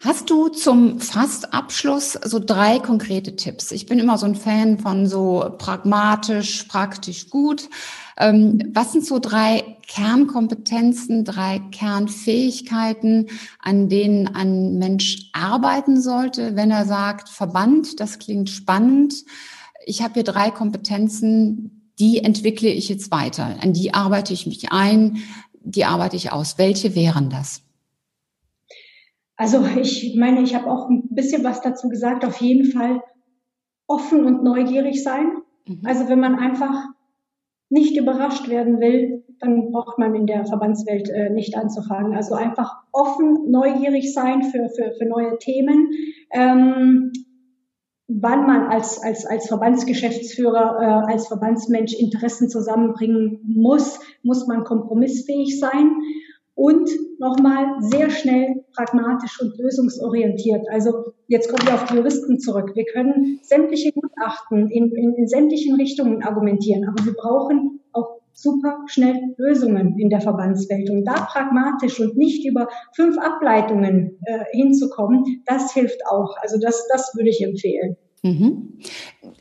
Hast 0.06 0.30
du 0.30 0.46
zum 0.46 1.00
Fastabschluss 1.00 2.12
so 2.12 2.38
drei 2.38 2.78
konkrete 2.78 3.34
Tipps? 3.34 3.72
Ich 3.72 3.86
bin 3.86 3.98
immer 3.98 4.18
so 4.18 4.26
ein 4.26 4.36
Fan 4.36 4.78
von 4.78 5.08
so 5.08 5.44
pragmatisch, 5.58 6.62
praktisch 6.68 7.28
gut. 7.28 7.68
Ähm, 8.16 8.70
was 8.72 8.92
sind 8.92 9.04
so 9.04 9.18
drei 9.18 9.64
Kernkompetenzen, 9.88 11.24
drei 11.24 11.58
Kernfähigkeiten, 11.72 13.26
an 13.58 13.88
denen 13.88 14.28
ein 14.28 14.78
Mensch 14.78 15.28
arbeiten 15.32 16.00
sollte, 16.00 16.54
wenn 16.54 16.70
er 16.70 16.84
sagt, 16.84 17.28
Verband, 17.28 17.98
das 17.98 18.20
klingt 18.20 18.48
spannend. 18.48 19.24
Ich 19.86 20.02
habe 20.02 20.14
hier 20.14 20.24
drei 20.24 20.52
Kompetenzen, 20.52 21.90
die 21.98 22.18
entwickle 22.18 22.68
ich 22.68 22.88
jetzt 22.88 23.10
weiter. 23.10 23.56
An 23.60 23.72
die 23.72 23.92
arbeite 23.92 24.32
ich 24.32 24.46
mich 24.46 24.70
ein, 24.70 25.18
die 25.64 25.84
arbeite 25.84 26.14
ich 26.14 26.30
aus. 26.30 26.58
Welche 26.58 26.94
wären 26.94 27.28
das? 27.28 27.65
Also 29.36 29.64
ich 29.80 30.16
meine, 30.18 30.42
ich 30.42 30.54
habe 30.54 30.70
auch 30.70 30.88
ein 30.88 31.08
bisschen 31.10 31.44
was 31.44 31.60
dazu 31.60 31.88
gesagt. 31.88 32.24
Auf 32.24 32.40
jeden 32.40 32.70
Fall 32.72 33.02
offen 33.86 34.24
und 34.24 34.42
neugierig 34.42 35.02
sein. 35.02 35.30
Mhm. 35.66 35.82
Also 35.84 36.08
wenn 36.08 36.20
man 36.20 36.38
einfach 36.38 36.86
nicht 37.68 37.96
überrascht 37.96 38.48
werden 38.48 38.80
will, 38.80 39.24
dann 39.40 39.70
braucht 39.70 39.98
man 39.98 40.14
in 40.14 40.26
der 40.26 40.46
Verbandswelt 40.46 41.10
äh, 41.10 41.30
nicht 41.30 41.56
anzufangen. 41.56 42.14
Also 42.14 42.34
einfach 42.34 42.74
offen, 42.92 43.50
neugierig 43.50 44.14
sein 44.14 44.42
für, 44.44 44.68
für, 44.70 44.92
für 44.96 45.04
neue 45.04 45.36
Themen. 45.38 45.90
Ähm, 46.32 47.12
wann 48.08 48.46
man 48.46 48.68
als, 48.68 49.02
als, 49.02 49.26
als 49.26 49.48
Verbandsgeschäftsführer, 49.48 50.78
äh, 50.80 51.12
als 51.12 51.26
Verbandsmensch 51.26 51.92
Interessen 51.92 52.48
zusammenbringen 52.48 53.40
muss, 53.44 53.98
muss 54.22 54.46
man 54.46 54.64
kompromissfähig 54.64 55.58
sein 55.60 55.96
und 56.56 56.88
nochmal 57.18 57.66
sehr 57.80 58.10
schnell 58.10 58.64
pragmatisch 58.74 59.40
und 59.40 59.56
lösungsorientiert. 59.58 60.66
Also 60.70 61.12
jetzt 61.28 61.50
kommen 61.50 61.66
wir 61.66 61.74
auf 61.74 61.84
die 61.84 61.96
Juristen 61.96 62.40
zurück. 62.40 62.72
Wir 62.74 62.86
können 62.86 63.38
sämtliche 63.42 63.92
Gutachten 63.92 64.70
in, 64.70 64.90
in, 64.90 65.14
in 65.14 65.28
sämtlichen 65.28 65.76
Richtungen 65.76 66.22
argumentieren, 66.22 66.88
aber 66.88 67.04
wir 67.04 67.12
brauchen 67.12 67.80
auch 67.92 68.20
super 68.32 68.78
schnell 68.86 69.34
Lösungen 69.36 69.98
in 69.98 70.08
der 70.08 70.22
Verbandswelt. 70.22 70.88
Und 70.88 71.04
da 71.04 71.26
pragmatisch 71.30 72.00
und 72.00 72.16
nicht 72.16 72.46
über 72.46 72.68
fünf 72.94 73.18
Ableitungen 73.18 74.18
äh, 74.24 74.44
hinzukommen, 74.52 75.42
das 75.44 75.74
hilft 75.74 76.00
auch. 76.10 76.36
Also 76.40 76.58
das, 76.58 76.88
das 76.90 77.14
würde 77.14 77.28
ich 77.28 77.44
empfehlen. 77.44 77.96
Mhm. 78.26 78.78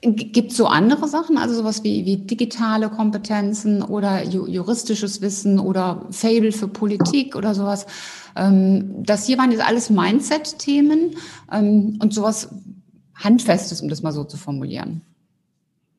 Gibt 0.01 0.51
es 0.51 0.57
so 0.57 0.67
andere 0.67 1.07
Sachen, 1.07 1.37
also 1.37 1.55
sowas 1.55 1.83
wie, 1.83 2.05
wie 2.05 2.17
digitale 2.17 2.89
Kompetenzen 2.89 3.81
oder 3.81 4.23
ju 4.23 4.45
juristisches 4.45 5.21
Wissen 5.21 5.59
oder 5.59 6.05
Fable 6.11 6.51
für 6.51 6.67
Politik 6.67 7.35
oder 7.35 7.55
sowas? 7.55 7.87
Ähm, 8.35 9.03
das 9.03 9.25
hier 9.25 9.37
waren 9.37 9.51
jetzt 9.51 9.67
alles 9.67 9.89
Mindset-Themen 9.89 11.15
ähm, 11.51 11.97
und 12.01 12.13
sowas 12.13 12.49
Handfestes, 13.15 13.81
um 13.81 13.89
das 13.89 14.03
mal 14.03 14.11
so 14.11 14.23
zu 14.23 14.37
formulieren. 14.37 15.01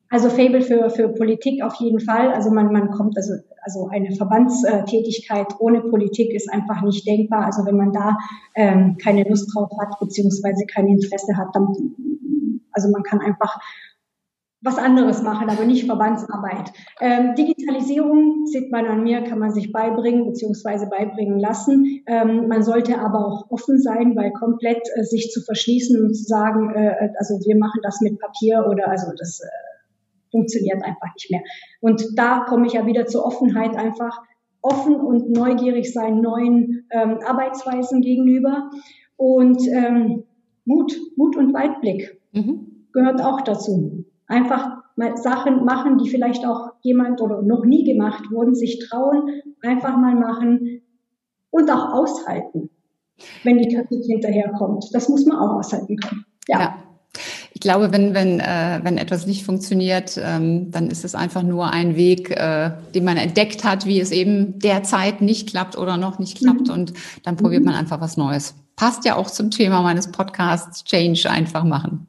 Also 0.09 0.29
Fable 0.29 0.61
für, 0.61 0.89
für 0.89 1.09
Politik 1.09 1.61
auf 1.61 1.75
jeden 1.75 1.99
Fall. 1.99 2.31
Also 2.31 2.49
man, 2.49 2.71
man 2.71 2.91
kommt, 2.91 3.17
also, 3.17 3.33
also 3.63 3.89
eine 3.89 4.15
Verbandstätigkeit 4.15 5.47
ohne 5.59 5.81
Politik 5.81 6.33
ist 6.33 6.49
einfach 6.53 6.81
nicht 6.81 7.05
denkbar. 7.05 7.45
Also 7.45 7.65
wenn 7.65 7.75
man 7.75 7.91
da 7.91 8.17
ähm, 8.55 8.95
keine 9.03 9.23
Lust 9.23 9.53
drauf 9.53 9.69
hat, 9.81 9.99
beziehungsweise 9.99 10.65
kein 10.65 10.87
Interesse 10.87 11.35
hat, 11.35 11.49
dann 11.53 11.67
also 12.77 12.91
man 12.91 13.01
kann 13.01 13.19
einfach 13.21 13.59
was 14.61 14.77
anderes 14.77 15.21
machen, 15.21 15.49
aber 15.49 15.65
nicht 15.65 15.85
Verbandsarbeit. 15.85 16.71
Ähm, 16.99 17.35
Digitalisierung 17.35 18.45
sieht 18.45 18.71
man 18.71 18.85
an 18.85 19.03
mir, 19.03 19.23
kann 19.23 19.39
man 19.39 19.51
sich 19.51 19.71
beibringen 19.71 20.25
bzw. 20.25 20.87
beibringen 20.89 21.39
lassen. 21.39 22.01
Ähm, 22.07 22.47
man 22.47 22.63
sollte 22.63 22.99
aber 22.99 23.25
auch 23.25 23.51
offen 23.51 23.79
sein, 23.79 24.15
weil 24.15 24.31
komplett 24.31 24.81
äh, 24.95 25.03
sich 25.03 25.31
zu 25.31 25.41
verschließen 25.41 26.01
und 26.01 26.15
zu 26.15 26.23
sagen, 26.23 26.73
äh, 26.73 27.09
also 27.19 27.35
wir 27.45 27.57
machen 27.57 27.81
das 27.83 28.01
mit 28.01 28.19
Papier 28.19 28.65
oder 28.69 28.89
also 28.89 29.11
das 29.17 29.41
äh, 29.41 29.47
funktioniert 30.31 30.83
einfach 30.83 31.13
nicht 31.13 31.31
mehr. 31.31 31.41
Und 31.79 32.03
da 32.15 32.45
komme 32.49 32.65
ich 32.65 32.73
ja 32.73 32.85
wieder 32.85 33.05
zur 33.05 33.25
Offenheit 33.25 33.75
einfach 33.75 34.21
offen 34.61 34.95
und 34.95 35.29
neugierig 35.29 35.93
sein 35.93 36.19
neuen 36.19 36.87
ähm, 36.91 37.19
Arbeitsweisen 37.25 38.01
gegenüber 38.01 38.71
und 39.17 39.65
ähm, 39.67 40.23
Mut, 40.65 40.99
Mut 41.15 41.37
und 41.37 41.53
Weitblick 41.53 42.19
mhm. 42.33 42.66
Gehört 42.97 43.21
auch 43.21 43.41
dazu. 43.41 44.05
Einfach 44.27 44.77
mal 44.95 45.15
Sachen 45.17 45.63
machen, 45.63 45.99
die 45.99 46.09
vielleicht 46.09 46.45
auch 46.45 46.71
jemand 46.81 47.21
oder 47.21 47.43
noch 47.43 47.63
nie 47.63 47.83
gemacht 47.83 48.31
wurden, 48.31 48.55
sich 48.55 48.79
trauen, 48.89 49.29
einfach 49.61 49.95
mal 49.97 50.15
machen 50.15 50.81
und 51.51 51.69
auch 51.69 51.93
aushalten, 51.93 52.69
wenn 53.43 53.59
die 53.59 53.73
Kritik 53.73 54.03
hinterherkommt. 54.05 54.85
Das 54.91 55.07
muss 55.09 55.25
man 55.25 55.37
auch 55.37 55.59
aushalten 55.59 55.97
können. 55.97 56.25
ja. 56.47 56.59
ja. 56.59 56.75
Ich 57.53 57.61
glaube, 57.61 57.91
wenn, 57.91 58.13
wenn, 58.13 58.39
äh, 58.39 58.79
wenn 58.83 58.99
etwas 58.99 59.25
nicht 59.25 59.43
funktioniert, 59.43 60.21
ähm, 60.23 60.69
dann 60.69 60.91
ist 60.91 61.03
es 61.03 61.15
einfach 61.15 61.41
nur 61.41 61.71
ein 61.71 61.95
Weg, 61.95 62.29
äh, 62.29 62.69
den 62.93 63.03
man 63.03 63.17
entdeckt 63.17 63.63
hat, 63.63 63.87
wie 63.87 63.99
es 63.99 64.11
eben 64.11 64.59
derzeit 64.59 65.21
nicht 65.21 65.49
klappt 65.49 65.75
oder 65.75 65.97
noch 65.97 66.19
nicht 66.19 66.37
klappt. 66.37 66.67
Mhm. 66.67 66.73
Und 66.73 66.93
dann 67.23 67.35
probiert 67.35 67.63
man 67.63 67.73
einfach 67.73 67.99
was 67.99 68.15
Neues. 68.15 68.53
Passt 68.75 69.05
ja 69.05 69.15
auch 69.15 69.31
zum 69.31 69.49
Thema 69.49 69.81
meines 69.81 70.11
Podcasts 70.11 70.83
Change 70.83 71.27
einfach 71.31 71.63
machen. 71.63 72.05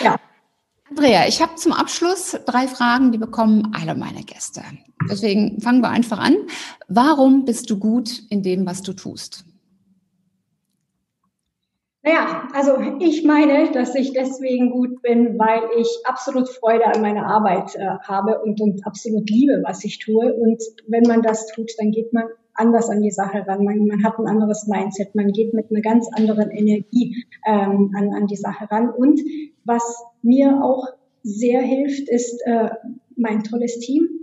Ja. 0.00 0.16
Andrea, 0.88 1.28
ich 1.28 1.40
habe 1.40 1.54
zum 1.54 1.72
Abschluss 1.72 2.36
drei 2.46 2.66
Fragen, 2.66 3.12
die 3.12 3.18
bekommen 3.18 3.72
alle 3.80 3.94
meine 3.94 4.24
Gäste. 4.24 4.62
Deswegen 5.08 5.60
fangen 5.60 5.82
wir 5.82 5.88
einfach 5.88 6.18
an. 6.18 6.36
Warum 6.88 7.44
bist 7.44 7.70
du 7.70 7.78
gut 7.78 8.22
in 8.28 8.42
dem, 8.42 8.66
was 8.66 8.82
du 8.82 8.92
tust? 8.92 9.44
Naja, 12.02 12.48
also 12.54 12.78
ich 12.98 13.24
meine, 13.24 13.70
dass 13.72 13.94
ich 13.94 14.12
deswegen 14.14 14.70
gut 14.70 15.02
bin, 15.02 15.38
weil 15.38 15.62
ich 15.78 15.88
absolut 16.04 16.48
Freude 16.48 16.86
an 16.86 17.02
meiner 17.02 17.26
Arbeit 17.26 17.74
äh, 17.76 17.98
habe 18.02 18.40
und, 18.40 18.60
und 18.60 18.86
absolut 18.86 19.28
liebe, 19.28 19.62
was 19.64 19.84
ich 19.84 19.98
tue. 19.98 20.32
Und 20.32 20.62
wenn 20.88 21.02
man 21.02 21.22
das 21.22 21.46
tut, 21.48 21.70
dann 21.78 21.90
geht 21.90 22.12
man 22.12 22.24
anders 22.60 22.88
an 22.90 23.02
die 23.02 23.10
Sache 23.10 23.46
ran. 23.46 23.64
Man, 23.64 23.86
man 23.86 24.04
hat 24.04 24.18
ein 24.18 24.26
anderes 24.26 24.66
Mindset, 24.66 25.14
man 25.14 25.32
geht 25.32 25.54
mit 25.54 25.70
einer 25.70 25.80
ganz 25.80 26.08
anderen 26.12 26.50
Energie 26.50 27.24
ähm, 27.46 27.92
an, 27.96 28.12
an 28.14 28.26
die 28.26 28.36
Sache 28.36 28.70
ran. 28.70 28.90
Und 28.90 29.20
was 29.64 29.82
mir 30.22 30.62
auch 30.62 30.86
sehr 31.22 31.62
hilft, 31.62 32.08
ist 32.08 32.40
äh, 32.44 32.70
mein 33.16 33.42
tolles 33.42 33.78
Team 33.78 34.19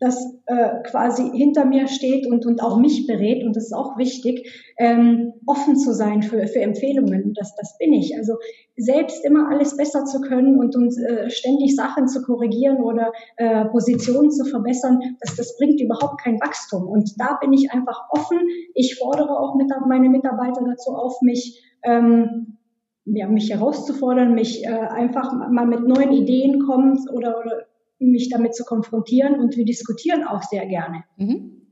das 0.00 0.34
äh, 0.46 0.82
quasi 0.84 1.30
hinter 1.32 1.64
mir 1.64 1.86
steht 1.86 2.26
und, 2.26 2.44
und 2.46 2.62
auch 2.62 2.78
mich 2.78 3.06
berät, 3.06 3.44
und 3.44 3.56
das 3.56 3.66
ist 3.66 3.72
auch 3.72 3.96
wichtig, 3.96 4.50
ähm, 4.78 5.34
offen 5.46 5.76
zu 5.76 5.92
sein 5.92 6.22
für, 6.22 6.46
für 6.46 6.60
Empfehlungen. 6.60 7.32
Das, 7.34 7.54
das 7.56 7.78
bin 7.78 7.92
ich. 7.92 8.16
Also 8.16 8.34
selbst 8.76 9.24
immer 9.24 9.48
alles 9.50 9.76
besser 9.76 10.04
zu 10.04 10.20
können 10.20 10.58
und, 10.58 10.74
und 10.76 10.96
äh, 10.98 11.30
ständig 11.30 11.76
Sachen 11.76 12.08
zu 12.08 12.22
korrigieren 12.22 12.82
oder 12.82 13.12
äh, 13.36 13.64
Positionen 13.66 14.30
zu 14.30 14.44
verbessern, 14.44 15.00
das, 15.20 15.36
das 15.36 15.56
bringt 15.56 15.80
überhaupt 15.80 16.20
kein 16.22 16.40
Wachstum. 16.40 16.88
Und 16.88 17.12
da 17.18 17.38
bin 17.40 17.52
ich 17.52 17.70
einfach 17.70 18.08
offen. 18.10 18.38
Ich 18.74 18.96
fordere 18.98 19.38
auch 19.38 19.54
mit, 19.54 19.70
meine 19.86 20.08
Mitarbeiter 20.08 20.64
dazu 20.66 20.90
auf, 20.90 21.20
mich 21.22 21.62
ähm, 21.84 22.58
ja, 23.06 23.28
mich 23.28 23.50
herauszufordern, 23.50 24.34
mich 24.34 24.64
äh, 24.64 24.68
einfach 24.68 25.32
mal 25.50 25.66
mit 25.66 25.86
neuen 25.86 26.12
Ideen 26.12 26.64
kommt 26.64 27.00
oder, 27.10 27.38
oder 27.38 27.63
mich 27.98 28.28
damit 28.28 28.54
zu 28.54 28.64
konfrontieren 28.64 29.40
und 29.40 29.56
wir 29.56 29.64
diskutieren 29.64 30.24
auch 30.24 30.42
sehr 30.42 30.66
gerne. 30.66 31.04
Mhm. 31.16 31.64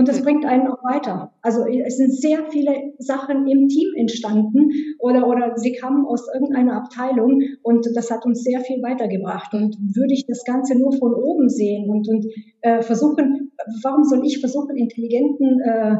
Und 0.00 0.08
das 0.08 0.22
bringt 0.22 0.46
einen 0.46 0.66
auch 0.66 0.82
weiter. 0.82 1.34
Also 1.42 1.66
es 1.66 1.98
sind 1.98 2.14
sehr 2.14 2.46
viele 2.50 2.74
Sachen 2.98 3.46
im 3.46 3.68
Team 3.68 3.90
entstanden 3.96 4.70
oder, 4.98 5.28
oder 5.28 5.58
sie 5.58 5.72
kamen 5.72 6.06
aus 6.06 6.26
irgendeiner 6.32 6.76
Abteilung 6.76 7.42
und 7.62 7.86
das 7.94 8.10
hat 8.10 8.24
uns 8.24 8.42
sehr 8.42 8.60
viel 8.60 8.82
weitergebracht. 8.82 9.52
Und 9.52 9.76
würde 9.94 10.14
ich 10.14 10.26
das 10.26 10.44
Ganze 10.44 10.78
nur 10.78 10.92
von 10.92 11.12
oben 11.12 11.50
sehen 11.50 11.90
und, 11.90 12.08
und 12.08 12.24
äh, 12.62 12.80
versuchen, 12.80 13.52
warum 13.82 14.04
soll 14.04 14.24
ich 14.24 14.40
versuchen, 14.40 14.74
intelligenten 14.76 15.60
äh, 15.60 15.96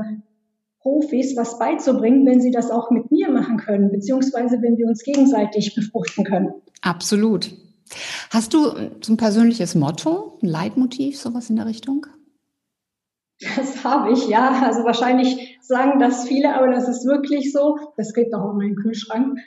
Profis 0.81 1.37
was 1.37 1.59
beizubringen, 1.59 2.25
wenn 2.25 2.41
sie 2.41 2.53
das 2.53 2.71
auch 2.71 2.91
mit 2.91 3.11
mir 3.11 3.29
machen 3.29 3.59
können, 3.59 3.91
beziehungsweise 3.91 4.63
wenn 4.63 4.79
wir 4.79 4.87
uns 4.87 5.03
gegenseitig 5.03 5.75
befruchten 5.75 6.25
können? 6.25 6.55
Absolut. 6.81 7.51
Hast 8.31 8.55
du 8.55 8.71
so 9.01 9.13
ein 9.13 9.17
persönliches 9.17 9.75
Motto, 9.75 10.39
ein 10.43 10.49
Leitmotiv, 10.49 11.19
sowas 11.19 11.51
in 11.51 11.57
der 11.57 11.67
Richtung? 11.67 12.07
Das 13.57 13.85
habe 13.85 14.13
ich, 14.13 14.29
ja. 14.29 14.63
Also 14.63 14.85
wahrscheinlich 14.85 15.59
sagen 15.63 15.99
das 15.99 16.29
viele, 16.29 16.55
aber 16.55 16.69
das 16.69 16.89
ist 16.89 17.07
wirklich 17.07 17.53
so. 17.53 17.79
Das 17.97 18.13
geht 18.13 18.33
doch 18.33 18.45
um 18.45 18.59
meinen 18.59 18.77
Kühlschrank. 18.77 19.39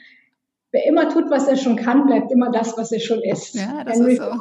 Wer 0.72 0.86
immer 0.88 1.10
tut, 1.10 1.30
was 1.30 1.48
er 1.48 1.56
schon 1.56 1.76
kann, 1.76 2.08
bleibt 2.08 2.32
immer 2.32 2.52
das, 2.52 2.76
was 2.78 2.92
er 2.92 3.00
schon 3.00 3.22
ist. 3.22 3.54
Ja, 3.54 3.84
das 3.84 4.00
ist 4.00 4.18
so. 4.18 4.32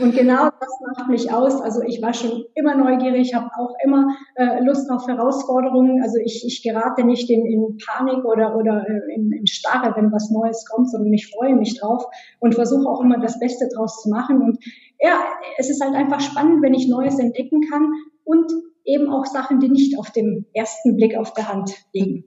Und 0.00 0.14
genau 0.14 0.44
das 0.46 0.80
macht 0.86 1.08
mich 1.08 1.32
aus. 1.32 1.60
Also 1.60 1.82
ich 1.82 2.00
war 2.02 2.14
schon 2.14 2.44
immer 2.54 2.74
neugierig, 2.76 3.34
habe 3.34 3.50
auch 3.58 3.74
immer 3.84 4.16
äh, 4.36 4.62
Lust 4.62 4.90
auf 4.90 5.06
Herausforderungen. 5.06 6.02
Also 6.02 6.18
ich, 6.18 6.44
ich 6.46 6.62
gerate 6.62 7.04
nicht 7.04 7.28
in, 7.30 7.46
in 7.46 7.78
Panik 7.84 8.24
oder, 8.24 8.56
oder 8.56 8.86
äh, 8.88 9.14
in, 9.14 9.32
in 9.32 9.46
Starre, 9.46 9.94
wenn 9.96 10.12
was 10.12 10.30
Neues 10.30 10.64
kommt, 10.66 10.90
sondern 10.90 11.12
ich 11.12 11.30
freue 11.30 11.56
mich 11.56 11.78
drauf 11.78 12.04
und 12.40 12.54
versuche 12.54 12.88
auch 12.88 13.00
immer 13.00 13.18
das 13.18 13.38
Beste 13.38 13.68
draus 13.74 14.02
zu 14.02 14.10
machen. 14.10 14.42
Und 14.42 14.58
ja, 15.00 15.20
es 15.58 15.70
ist 15.70 15.82
halt 15.82 15.94
einfach 15.94 16.20
spannend, 16.20 16.62
wenn 16.62 16.74
ich 16.74 16.88
Neues 16.88 17.18
entdecken 17.18 17.60
kann 17.70 17.92
und 18.24 18.50
eben 18.84 19.08
auch 19.08 19.26
Sachen, 19.26 19.60
die 19.60 19.68
nicht 19.68 19.98
auf 19.98 20.10
dem 20.10 20.46
ersten 20.54 20.96
Blick 20.96 21.16
auf 21.16 21.34
der 21.34 21.48
Hand 21.52 21.72
liegen. 21.92 22.24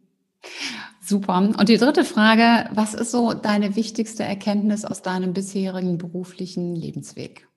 Super. 1.01 1.37
Und 1.37 1.67
die 1.67 1.77
dritte 1.77 2.03
Frage, 2.03 2.69
was 2.73 2.93
ist 2.93 3.11
so 3.11 3.33
deine 3.33 3.75
wichtigste 3.75 4.23
Erkenntnis 4.23 4.85
aus 4.85 5.01
deinem 5.01 5.33
bisherigen 5.33 5.97
beruflichen 5.97 6.75
Lebensweg? 6.75 7.47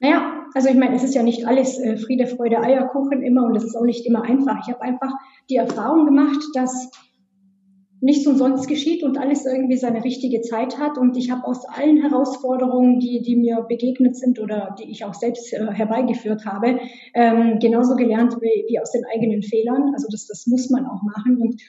Naja, 0.00 0.44
also 0.54 0.68
ich 0.68 0.76
meine, 0.76 0.94
es 0.94 1.04
ist 1.04 1.14
ja 1.14 1.22
nicht 1.22 1.46
alles 1.46 1.78
äh, 1.78 1.96
Friede, 1.96 2.26
Freude, 2.26 2.60
Eierkuchen 2.60 3.22
immer 3.22 3.44
und 3.44 3.56
es 3.56 3.64
ist 3.64 3.76
auch 3.76 3.84
nicht 3.84 4.06
immer 4.06 4.22
einfach. 4.22 4.58
Ich 4.66 4.72
habe 4.72 4.82
einfach 4.82 5.12
die 5.48 5.56
Erfahrung 5.56 6.04
gemacht, 6.04 6.40
dass 6.54 6.90
nichts 8.00 8.26
umsonst 8.26 8.68
geschieht 8.68 9.02
und 9.02 9.18
alles 9.18 9.46
irgendwie 9.46 9.76
seine 9.76 10.04
richtige 10.04 10.42
Zeit 10.42 10.78
hat. 10.78 10.98
Und 10.98 11.16
ich 11.16 11.30
habe 11.30 11.44
aus 11.44 11.64
allen 11.66 12.02
Herausforderungen, 12.02 13.00
die, 13.00 13.22
die 13.22 13.36
mir 13.36 13.64
begegnet 13.68 14.16
sind 14.16 14.38
oder 14.38 14.76
die 14.78 14.90
ich 14.90 15.04
auch 15.04 15.14
selbst 15.14 15.52
äh, 15.52 15.66
herbeigeführt 15.72 16.44
habe, 16.44 16.78
ähm, 17.14 17.58
genauso 17.58 17.96
gelernt 17.96 18.36
wie, 18.40 18.66
wie 18.68 18.78
aus 18.80 18.92
den 18.92 19.04
eigenen 19.12 19.42
Fehlern. 19.42 19.92
Also 19.94 20.08
das, 20.10 20.26
das 20.26 20.46
muss 20.46 20.68
man 20.68 20.86
auch 20.86 21.02
machen. 21.02 21.38
Und 21.38 21.62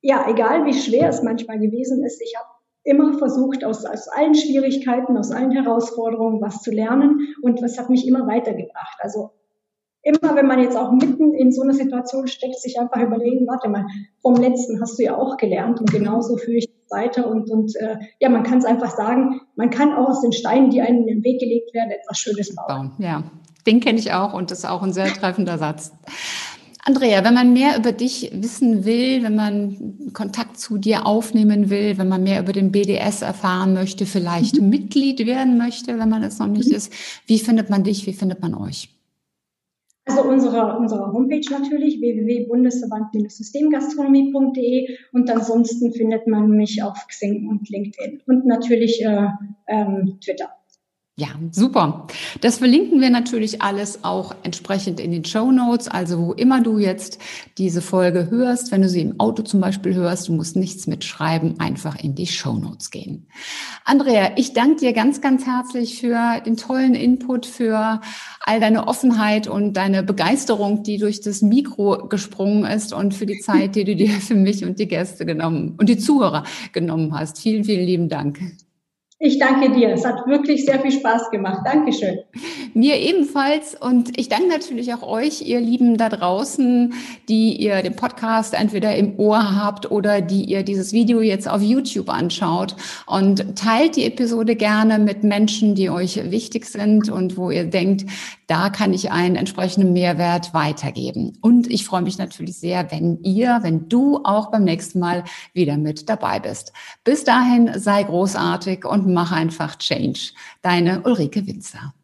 ja, 0.00 0.26
egal 0.28 0.64
wie 0.64 0.74
schwer 0.74 1.08
es 1.08 1.22
manchmal 1.22 1.58
gewesen 1.58 2.04
ist, 2.04 2.22
ich 2.22 2.34
habe 2.36 2.48
immer 2.84 3.18
versucht, 3.18 3.64
aus, 3.64 3.84
aus 3.84 4.08
allen 4.08 4.34
Schwierigkeiten, 4.34 5.16
aus 5.16 5.30
allen 5.30 5.52
Herausforderungen 5.52 6.40
was 6.40 6.62
zu 6.62 6.70
lernen 6.70 7.34
und 7.42 7.62
das 7.62 7.78
hat 7.78 7.90
mich 7.90 8.06
immer 8.06 8.26
weitergebracht. 8.26 8.98
Also 9.00 9.30
immer, 10.02 10.34
wenn 10.34 10.46
man 10.46 10.60
jetzt 10.60 10.76
auch 10.76 10.92
mitten 10.92 11.32
in 11.34 11.52
so 11.52 11.62
einer 11.62 11.74
Situation 11.74 12.26
steckt, 12.26 12.58
sich 12.58 12.78
einfach 12.78 13.00
überlegen, 13.00 13.46
warte 13.46 13.68
mal, 13.68 13.86
vom 14.20 14.34
letzten 14.34 14.80
hast 14.80 14.98
du 14.98 15.04
ja 15.04 15.16
auch 15.16 15.36
gelernt 15.36 15.80
und 15.80 15.90
genauso 15.92 16.36
führe 16.36 16.58
ich 16.58 16.68
weiter 16.90 17.26
und, 17.26 17.50
und 17.50 17.74
äh, 17.76 17.96
ja, 18.20 18.28
man 18.28 18.42
kann 18.42 18.58
es 18.58 18.64
einfach 18.64 18.90
sagen, 18.94 19.40
man 19.56 19.70
kann 19.70 19.94
auch 19.94 20.08
aus 20.08 20.20
den 20.20 20.32
Steinen, 20.32 20.70
die 20.70 20.82
einem 20.82 21.02
in 21.02 21.06
den 21.06 21.24
Weg 21.24 21.40
gelegt 21.40 21.72
werden, 21.72 21.90
etwas 21.90 22.18
Schönes 22.18 22.54
bauen. 22.54 22.92
Ja, 22.98 23.22
den 23.66 23.80
kenne 23.80 23.98
ich 23.98 24.12
auch 24.12 24.34
und 24.34 24.50
das 24.50 24.58
ist 24.58 24.64
auch 24.66 24.82
ein 24.82 24.92
sehr 24.92 25.06
treffender 25.06 25.56
Satz. 25.56 25.92
Andrea, 26.84 27.24
wenn 27.24 27.34
man 27.34 27.52
mehr 27.52 27.78
über 27.78 27.92
dich 27.92 28.32
wissen 28.34 28.84
will, 28.84 29.22
wenn 29.22 29.36
man 29.36 30.10
Kontakt 30.12 30.58
zu 30.58 30.78
dir 30.78 31.06
aufnehmen 31.06 31.70
will, 31.70 31.96
wenn 31.96 32.08
man 32.08 32.24
mehr 32.24 32.40
über 32.40 32.52
den 32.52 32.72
BDS 32.72 33.22
erfahren 33.22 33.72
möchte, 33.72 34.04
vielleicht 34.04 34.60
mhm. 34.60 34.68
Mitglied 34.68 35.24
werden 35.24 35.58
möchte, 35.58 35.96
wenn 36.00 36.08
man 36.08 36.24
es 36.24 36.40
noch 36.40 36.48
nicht 36.48 36.70
mhm. 36.70 36.74
ist, 36.74 36.92
wie 37.26 37.38
findet 37.38 37.70
man 37.70 37.84
dich, 37.84 38.04
wie 38.08 38.12
findet 38.12 38.42
man 38.42 38.54
euch? 38.54 38.88
Also 40.04 40.24
unsere, 40.24 40.76
unsere 40.76 41.12
Homepage 41.12 41.48
natürlich, 41.48 42.00
www.bundesverband-systemgastronomie.de 42.00 44.88
und 45.12 45.30
ansonsten 45.30 45.92
findet 45.92 46.26
man 46.26 46.50
mich 46.50 46.82
auf 46.82 47.06
Xing 47.06 47.48
und 47.48 47.68
LinkedIn 47.68 48.20
und 48.26 48.44
natürlich 48.44 49.04
äh, 49.04 49.28
ähm, 49.68 50.18
Twitter. 50.20 50.48
Ja, 51.16 51.28
super. 51.50 52.06
Das 52.40 52.56
verlinken 52.56 53.02
wir 53.02 53.10
natürlich 53.10 53.60
alles 53.60 54.02
auch 54.02 54.34
entsprechend 54.44 54.98
in 54.98 55.10
den 55.10 55.26
Show 55.26 55.52
Notes. 55.52 55.86
Also 55.86 56.18
wo 56.18 56.32
immer 56.32 56.62
du 56.62 56.78
jetzt 56.78 57.18
diese 57.58 57.82
Folge 57.82 58.30
hörst, 58.30 58.72
wenn 58.72 58.80
du 58.80 58.88
sie 58.88 59.02
im 59.02 59.20
Auto 59.20 59.42
zum 59.42 59.60
Beispiel 59.60 59.92
hörst, 59.92 60.28
du 60.28 60.32
musst 60.32 60.56
nichts 60.56 60.86
mitschreiben, 60.86 61.60
einfach 61.60 62.02
in 62.02 62.14
die 62.14 62.26
Show 62.26 62.54
Notes 62.54 62.90
gehen. 62.90 63.28
Andrea, 63.84 64.30
ich 64.36 64.54
danke 64.54 64.76
dir 64.76 64.94
ganz, 64.94 65.20
ganz 65.20 65.44
herzlich 65.44 66.00
für 66.00 66.40
den 66.46 66.56
tollen 66.56 66.94
Input, 66.94 67.44
für 67.44 68.00
all 68.40 68.60
deine 68.60 68.88
Offenheit 68.88 69.48
und 69.48 69.74
deine 69.74 70.02
Begeisterung, 70.02 70.82
die 70.82 70.96
durch 70.96 71.20
das 71.20 71.42
Mikro 71.42 72.08
gesprungen 72.08 72.64
ist 72.64 72.94
und 72.94 73.12
für 73.12 73.26
die 73.26 73.40
Zeit, 73.40 73.76
die 73.76 73.84
du 73.84 73.94
dir 73.94 74.08
für 74.12 74.34
mich 74.34 74.64
und 74.64 74.78
die 74.78 74.88
Gäste 74.88 75.26
genommen 75.26 75.74
und 75.76 75.90
die 75.90 75.98
Zuhörer 75.98 76.44
genommen 76.72 77.12
hast. 77.12 77.38
Vielen, 77.38 77.64
vielen 77.64 77.84
lieben 77.84 78.08
Dank. 78.08 78.40
Ich 79.24 79.38
danke 79.38 79.70
dir. 79.70 79.90
Es 79.90 80.04
hat 80.04 80.26
wirklich 80.26 80.64
sehr 80.64 80.80
viel 80.80 80.90
Spaß 80.90 81.30
gemacht. 81.30 81.60
Dankeschön. 81.64 82.18
Mir 82.74 82.98
ebenfalls. 82.98 83.74
Und 83.74 84.18
ich 84.18 84.28
danke 84.28 84.48
natürlich 84.48 84.94
auch 84.94 85.02
euch, 85.02 85.42
ihr 85.42 85.60
Lieben 85.60 85.98
da 85.98 86.08
draußen, 86.08 86.94
die 87.28 87.56
ihr 87.56 87.82
den 87.82 87.96
Podcast 87.96 88.54
entweder 88.54 88.96
im 88.96 89.18
Ohr 89.18 89.56
habt 89.56 89.90
oder 89.90 90.20
die 90.20 90.44
ihr 90.44 90.62
dieses 90.62 90.92
Video 90.92 91.20
jetzt 91.20 91.48
auf 91.48 91.60
YouTube 91.60 92.08
anschaut. 92.08 92.74
Und 93.06 93.56
teilt 93.56 93.96
die 93.96 94.04
Episode 94.04 94.56
gerne 94.56 94.98
mit 94.98 95.22
Menschen, 95.22 95.74
die 95.74 95.90
euch 95.90 96.30
wichtig 96.30 96.66
sind 96.66 97.10
und 97.10 97.36
wo 97.36 97.50
ihr 97.50 97.64
denkt, 97.64 98.06
da 98.46 98.70
kann 98.70 98.92
ich 98.92 99.10
einen 99.10 99.36
entsprechenden 99.36 99.92
Mehrwert 99.92 100.54
weitergeben. 100.54 101.38
Und 101.40 101.70
ich 101.70 101.84
freue 101.84 102.02
mich 102.02 102.18
natürlich 102.18 102.56
sehr, 102.56 102.90
wenn 102.90 103.18
ihr, 103.22 103.60
wenn 103.62 103.88
du 103.88 104.20
auch 104.24 104.50
beim 104.50 104.64
nächsten 104.64 104.98
Mal 104.98 105.24
wieder 105.52 105.76
mit 105.76 106.08
dabei 106.08 106.40
bist. 106.40 106.72
Bis 107.04 107.24
dahin 107.24 107.70
sei 107.78 108.02
großartig 108.02 108.84
und 108.84 109.06
mach 109.06 109.32
einfach 109.32 109.76
Change. 109.76 110.32
Deine 110.62 111.02
Ulrike 111.02 111.46
Winzer. 111.46 111.94